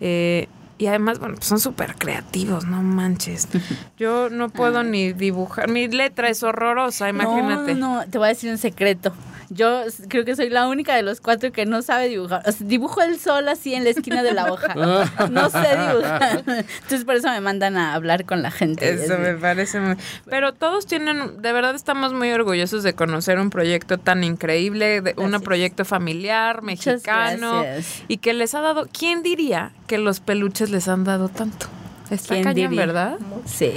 [0.00, 0.48] Eh,
[0.78, 3.48] y además, bueno, pues son súper creativos, no manches.
[3.96, 5.70] Yo no puedo ni dibujar.
[5.70, 7.74] Mi letra es horrorosa, imagínate.
[7.74, 9.12] No, no, te voy a decir un secreto.
[9.50, 12.42] Yo creo que soy la única de los cuatro que no sabe dibujar.
[12.46, 14.74] O sea, dibujo el sol así en la esquina de la hoja.
[15.30, 16.44] No sé dibujar.
[16.46, 18.88] Entonces por eso me mandan a hablar con la gente.
[18.88, 19.96] Eso me parece muy...
[20.28, 25.14] Pero todos tienen, de verdad estamos muy orgullosos de conocer un proyecto tan increíble, de
[25.16, 28.02] un proyecto familiar, mexicano, gracias.
[28.08, 31.66] y que les ha dado, ¿quién diría que los peluches les han dado tanto?
[32.10, 32.86] Está ¿Quién cañón, diría?
[32.86, 33.18] ¿verdad?
[33.46, 33.72] Sí.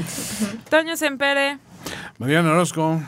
[0.69, 1.57] Toño Sempere,
[2.17, 3.01] Mariana Orozco,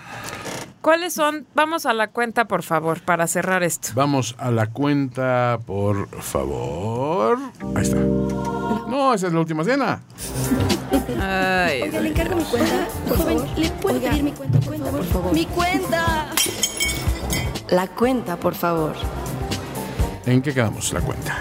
[0.82, 1.46] ¿cuáles son?
[1.56, 3.90] Vamos a la cuenta, por favor, para cerrar esto.
[3.96, 7.38] vamos a la cuenta, por favor.
[7.76, 7.98] Ahí está.
[7.98, 10.02] No, esa es la última cena.
[11.22, 12.88] Ay, Oiga, le encargo mi cuenta.
[13.18, 15.34] Joven, ¿le puedo pedir mi cuenta, cuenta, por favor?
[15.34, 16.28] ¡Mi cuenta!
[17.70, 18.96] La cuenta, por favor.
[20.26, 21.38] ¿En qué quedamos la cuenta?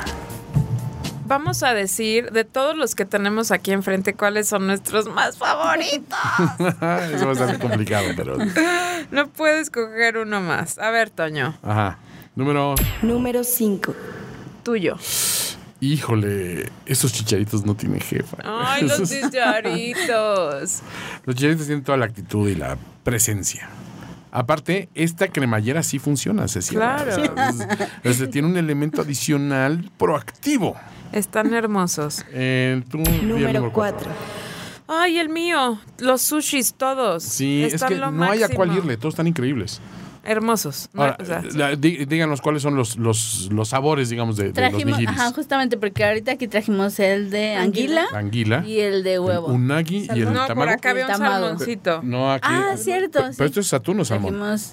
[1.31, 6.19] Vamos a decir de todos los que tenemos aquí enfrente cuáles son nuestros más favoritos.
[6.59, 8.37] Eso va a estar complicado, pero.
[9.13, 10.79] No puedes escoger uno más.
[10.79, 11.99] A ver, Toño, Ajá.
[12.35, 12.75] Número.
[13.03, 13.95] Número 5.
[14.65, 14.97] tuyo.
[15.83, 18.37] Híjole, esos chicharitos no tienen jefa.
[18.45, 20.81] Ay, los chicharitos.
[21.25, 23.69] Los chicharitos tienen toda la actitud y la presencia.
[24.33, 26.97] Aparte, esta cremallera sí funciona, se cierra.
[27.05, 27.23] Claro.
[27.23, 27.69] O sea,
[28.05, 30.77] es- es- tiene un elemento adicional proactivo.
[31.13, 32.25] Están hermosos.
[32.33, 34.09] Eh, tú, el Número cuatro.
[34.09, 34.13] 4.
[34.87, 35.79] Ay, el mío.
[35.99, 37.23] Los sushis todos.
[37.23, 39.81] Sí, es Están que lo no hay a cuál irle, todos están increíbles.
[40.23, 40.91] Hermosos.
[40.93, 41.03] ¿no?
[41.03, 44.49] Ahora, O sea, la- dí- díganos cuáles son los, los, los sabores, digamos, de, de
[44.49, 45.09] los Trajimos, nigiris.
[45.19, 49.21] ajá, justamente porque ahorita aquí trajimos el de anguila, La anguila, y el de el
[49.21, 49.47] huevo.
[49.47, 50.71] unagi y el no, por tamago.
[50.73, 52.03] acá había un El salmoncito.
[52.03, 52.49] No, aquí.
[52.51, 53.35] Ah, cierto, Pero, sí.
[53.39, 54.35] pero esto es Saturno salmón.
[54.35, 54.73] Trajimos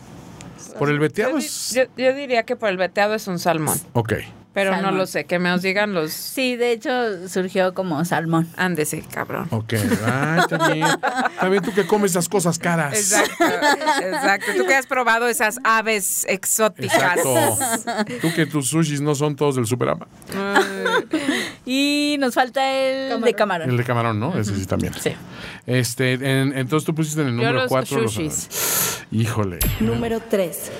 [0.77, 1.73] Por el veteado Yo, es.
[1.73, 3.79] yo- yo diría que por el veteado es un salmón.
[3.93, 4.13] Ok.
[4.57, 5.25] Pero no lo sé.
[5.25, 6.11] Que me os digan los.
[6.37, 8.47] Sí, de hecho surgió como salmón.
[8.57, 9.47] Ándese, cabrón.
[9.51, 9.73] Ok.
[10.05, 10.39] Ah.
[10.41, 12.93] Está bien tú que comes esas cosas caras.
[12.95, 13.43] Exacto,
[14.01, 14.51] exacto.
[14.55, 16.93] Tú que has probado esas aves exóticas.
[16.95, 17.57] Exacto.
[18.21, 20.07] Tú que tus sushis no son todos del Superama.
[21.65, 23.69] Y nos falta el de camarón.
[23.69, 24.37] El de camarón, ¿no?
[24.37, 24.93] Ese sí también.
[24.99, 25.11] Sí.
[25.65, 29.03] Este, en- entonces tú pusiste en el Yo número los 4 sushis.
[29.11, 29.59] Híjole.
[29.79, 30.71] Número 3.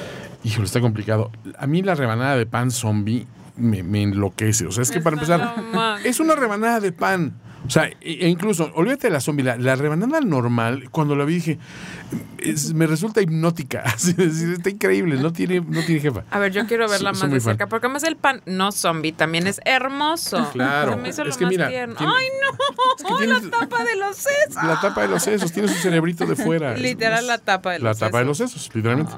[0.43, 1.31] Híjole, está complicado.
[1.57, 3.25] A mí la rebanada de pan zombie
[3.57, 4.65] me, me enloquece.
[4.65, 5.55] O sea, es que para empezar,
[6.03, 7.33] es una rebanada de pan.
[7.65, 11.25] O sea, e e incluso, olvídate de la zombie, la, la rebanada normal, cuando la
[11.25, 11.59] vi dije,
[12.37, 13.81] es- me resulta hipnótica.
[13.85, 16.23] Así, es decir, está increíble, no tiene, no tiene jefa.
[16.31, 17.41] A ver, yo quiero verla más de fan.
[17.41, 20.49] cerca, porque además el pan no zombie también es hermoso.
[20.53, 23.07] Claro, Se me hizo es lo que más mira, tiene- ¡Ay, no!
[23.09, 24.63] que tiene- la tapa de los sesos.
[24.63, 26.73] La tapa de los sesos, tiene su cerebrito de fuera.
[26.77, 29.11] Literal, es- la tapa de La los tapa de los sesos, literalmente.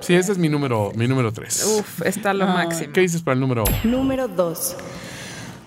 [0.00, 1.64] Sí, ese es mi número, mi número tres.
[1.64, 2.92] Uf, está lo máximo.
[2.92, 3.64] ¿Qué dices para el número?
[3.84, 4.76] Número 2.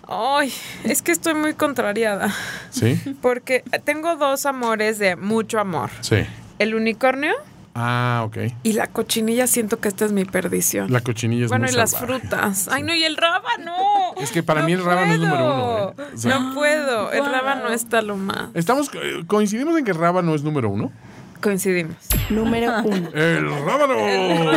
[0.08, 0.52] Ay,
[0.84, 2.34] es que estoy muy contrariada.
[2.70, 3.00] ¿Sí?
[3.22, 5.90] Porque tengo dos amores de mucho amor.
[6.02, 6.18] Sí.
[6.60, 7.34] El unicornio
[7.74, 8.38] Ah, ok.
[8.64, 10.92] y la cochinilla siento que esta es mi perdición.
[10.92, 12.68] La cochinilla es bueno, muy y las frutas.
[12.70, 13.74] Ay, no, y el rábano.
[14.20, 15.30] Es que para No mí el rábano es puedo.
[15.32, 16.12] número uno, ¿eh?
[16.14, 17.12] O sea- no puedo.
[17.14, 18.50] El rábano está lo más.
[18.54, 20.92] Estamos, eh, coincidimos en que rábano es número uno.
[21.42, 21.96] Coincidimos.
[22.30, 23.10] Número 1.
[23.14, 23.96] ¡El rábano!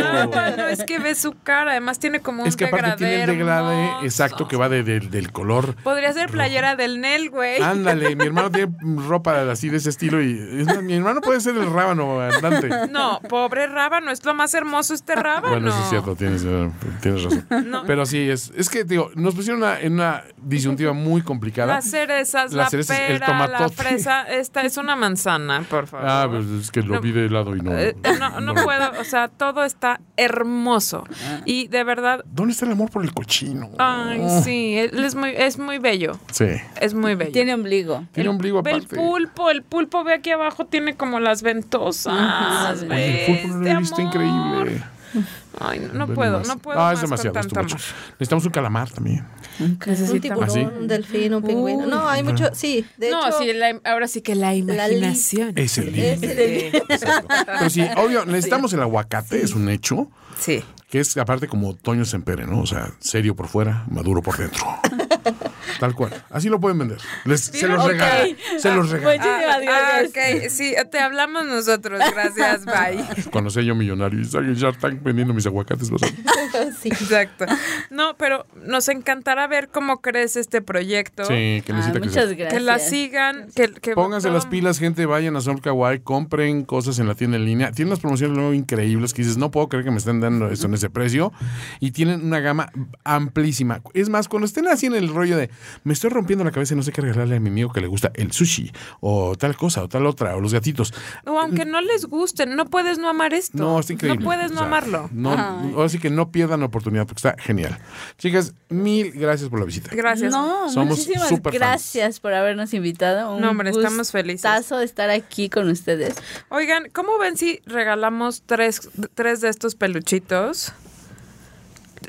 [0.02, 1.72] Rábano, es que ve su cara.
[1.72, 3.36] Además tiene como un Es que aparte tiene el degradé
[3.70, 4.04] degrade hermoso.
[4.04, 5.74] exacto que va de- de- del color.
[5.82, 7.60] Podría ser playera del Nel, güey.
[7.62, 8.72] Ándale, mi hermano tiene
[9.08, 12.68] ropa así de ese estilo y es más, mi hermano puede ser el rábano andante.
[12.90, 15.48] No, pobre rábano, es lo más hermoso este rábano.
[15.50, 16.70] Bueno, sí es cierto, tienes, eh,
[17.00, 17.46] tienes razón.
[17.66, 17.84] No.
[17.86, 21.74] Pero sí, es, es que, digo, nos pusieron una- en una disyuntiva muy complicada.
[21.74, 23.74] Las cerezas, Las la cerezas, el pera, la tomatote.
[23.82, 26.06] fresa, esta es una manzana, por favor.
[26.08, 27.00] Ah, pues es que lo No.
[27.00, 27.72] vi de lado y no.
[27.78, 31.04] Eh, no, no puedo, o sea, todo está hermoso.
[31.44, 33.70] Y de verdad, ¿Dónde está el amor por el cochino?
[33.78, 36.18] ay, sí, él es muy, es muy bello.
[36.32, 36.46] Sí.
[36.80, 37.30] Es muy bello.
[37.32, 38.04] Tiene ombligo.
[38.12, 38.96] Tiene ombligo Ve el aparte.
[38.96, 42.12] pulpo, el pulpo, ve aquí abajo, tiene como las ventosas.
[42.12, 42.74] Ajá.
[42.90, 44.66] Oye, el pulpo no lo he visto este amor.
[44.66, 44.84] increíble.
[45.60, 46.78] Ay, no, no puedo, no puedo.
[46.78, 47.82] Ah, más es demasiado, con es too tanto much.
[47.84, 47.94] amor.
[48.12, 49.24] Necesitamos un calamar también.
[49.60, 50.20] Un Necesitamos.
[50.20, 50.78] tiburón, ¿Ah, sí?
[50.80, 51.86] un delfín, un pingüino.
[51.86, 52.84] No, hay mucho, sí.
[52.96, 55.52] De no, hecho, sí, la- ahora sí que la imaginación.
[55.56, 56.68] Es el es límite.
[56.68, 57.28] el- Exacto.
[57.46, 60.10] Pero sí, obvio, necesitamos el aguacate, es un hecho.
[60.38, 60.62] Sí.
[60.90, 62.60] Que es aparte como Toño Sempere, ¿no?
[62.60, 64.64] O sea, serio por fuera, maduro por dentro.
[65.80, 66.12] Tal cual.
[66.30, 66.98] Así lo pueden vender.
[67.24, 67.90] Les- se los Ok.
[67.90, 68.26] regala.
[68.58, 69.22] Se los regala.
[69.22, 70.10] Ah, gracias.
[70.44, 72.00] ok, sí, te hablamos nosotros.
[72.12, 73.04] Gracias, bye.
[73.30, 76.02] Cuando sea yo millonario y salga Shark Tank vendiendo mis aguacates, vas
[76.54, 76.88] a sí.
[76.88, 77.46] Exacto.
[77.90, 81.24] No, pero nos encantará ver cómo crece este proyecto.
[81.24, 82.36] Sí, que Ah, necesita muchas crecer.
[82.36, 82.52] gracias.
[82.54, 86.64] Que la sigan, que, que Pónganse todo- las pilas, gente, vayan a Sol Kawaii, compren
[86.64, 87.72] cosas en la tienda en línea.
[87.72, 90.66] Tienen unas promociones luego increíbles que dices, no puedo creer que me estén dando eso
[90.66, 91.32] en ese precio.
[91.80, 92.70] Y tienen una gama
[93.04, 93.80] amplísima.
[93.92, 95.50] Es más, cuando estén así en el rollo de,
[95.84, 97.86] me estoy rompiendo la cabeza y no sé qué regalarle a mi amigo que le
[97.86, 100.92] gusta el sushi, o tal cosa, o tal otra, o los gatitos.
[101.26, 103.58] O aunque no les gusten, no puedes no amar esto.
[103.58, 104.20] No, está increíble.
[104.20, 105.10] No puedes no O sea, amarlo.
[105.12, 107.78] No, ahora sí que no pierdan la oportunidad porque está genial.
[108.18, 109.90] Chicas, mil gracias por la visita.
[109.94, 110.32] Gracias.
[110.32, 111.60] No, Somos muchísimas súper fans.
[111.60, 113.34] gracias por habernos invitado.
[113.34, 114.42] Un No, hombre, estamos felices.
[114.42, 116.14] gustazo de estar aquí con ustedes.
[116.48, 120.72] Oigan, ¿cómo ven si regalamos tres, tres de estos peluchitos?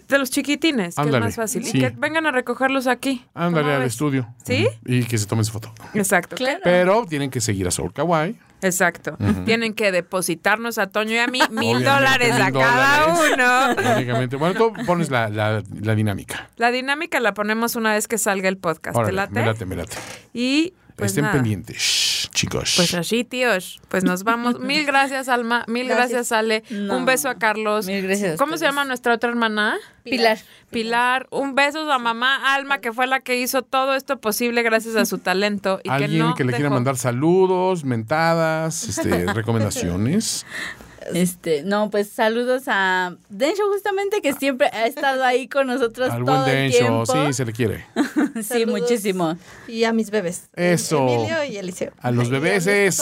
[0.07, 1.65] De los chiquitines, que es más fácil.
[1.65, 1.77] sí.
[1.77, 3.25] Y que vengan a recogerlos aquí.
[3.33, 3.93] Ándale ¿Cómo al ves?
[3.93, 4.27] estudio.
[4.45, 4.67] ¿Sí?
[4.85, 5.73] Y que se tomen su foto.
[5.93, 6.35] Exacto.
[6.35, 6.59] Claro.
[6.63, 8.37] Pero tienen que seguir a Soul Kawaii.
[8.61, 9.17] Exacto.
[9.45, 13.93] Tienen que depositarnos a Toño y a mí mil dólares a cada uno.
[13.95, 14.35] Únicamente.
[14.37, 16.49] Bueno, tú pones la, la- la dinámica.
[16.57, 18.95] La dinámica la ponemos una vez que salga el podcast.
[18.95, 19.33] ¿Te Órale, late?
[19.33, 19.97] me late, me late.
[20.33, 21.33] Y pues Estén nada.
[21.33, 22.73] pendientes, Shh, chicos.
[22.77, 23.81] Pues así, tíos.
[23.89, 24.59] Pues nos vamos.
[24.59, 25.65] Mil gracias, Alma.
[25.67, 26.31] Mil gracias, Gracias.
[26.31, 26.63] Ale.
[26.69, 26.97] No.
[26.97, 27.85] Un beso a Carlos.
[27.87, 29.75] Mil gracias ¿Cómo se llama nuestra otra hermana?
[30.03, 30.37] Pilar.
[30.71, 31.27] Pilar.
[31.31, 35.05] Un beso a mamá Alma, que fue la que hizo todo esto posible gracias a
[35.05, 35.81] su talento.
[35.83, 40.45] Y Alguien que, no que le quiera mandar saludos, mentadas, este, recomendaciones.
[41.13, 46.25] Este, no, pues saludos a Densho justamente que siempre ha estado ahí con nosotros Al
[46.25, 47.27] todo buen el Densho, tiempo.
[47.27, 47.85] sí, se le quiere.
[48.35, 48.81] Sí, Saludos.
[48.81, 49.37] muchísimo.
[49.67, 50.49] Y a mis bebés.
[50.55, 51.07] Eso.
[51.07, 51.93] Emilio y Eliseo.
[52.01, 53.01] A los bebés es-.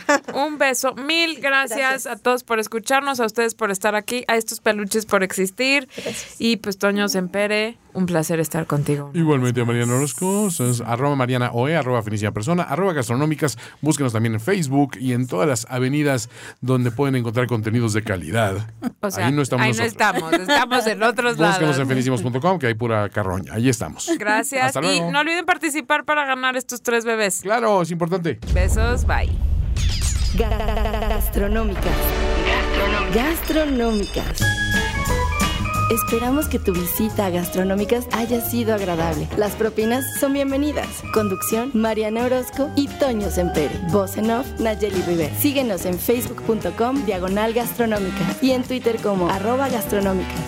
[0.34, 0.94] Un beso.
[0.94, 2.06] Mil gracias, Gracias.
[2.06, 5.86] a todos por escucharnos, a ustedes por estar aquí, a estos peluches por existir.
[5.96, 6.36] Gracias.
[6.38, 9.10] Y pues Toño Sempere, un placer estar contigo.
[9.14, 14.34] Igualmente a Mariana Orozco, es arroba Mariana Oe, arroba Finísima Persona, arroba Gastronómicas, búsquenos también
[14.34, 16.28] en Facebook y en todas las avenidas
[16.60, 18.56] donde pueden encontrar contenidos de calidad.
[19.00, 19.88] O sea, ahí no estamos nosotros.
[19.88, 21.78] estamos, estamos en otros Búsquenos lados.
[21.78, 23.54] en finísimos.com, que hay pura carroña.
[23.54, 24.10] Ahí estamos.
[24.18, 24.76] Gracias.
[24.76, 27.40] Hasta Y no olviden participar para ganar estos tres bebés.
[27.42, 28.38] Claro, es importante.
[28.52, 29.30] Besos, bye.
[30.36, 31.84] Gastronómicas.
[33.14, 34.59] Gastronómicas.
[35.90, 39.28] Esperamos que tu visita a Gastronómicas haya sido agradable.
[39.36, 40.86] Las propinas son bienvenidas.
[41.12, 43.74] Conducción, Mariana Orozco y Toño Sempere.
[43.90, 45.34] Voz en off, Nayeli River.
[45.34, 48.36] Síguenos en facebook.com, diagonal gastronómica.
[48.40, 50.38] Y en Twitter como arroba gastronómicas.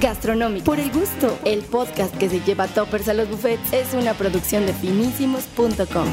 [0.00, 0.64] Gastronómica.
[0.64, 1.38] Por el gusto.
[1.44, 6.08] El podcast que se lleva toppers a los buffets es una producción de finísimos.com.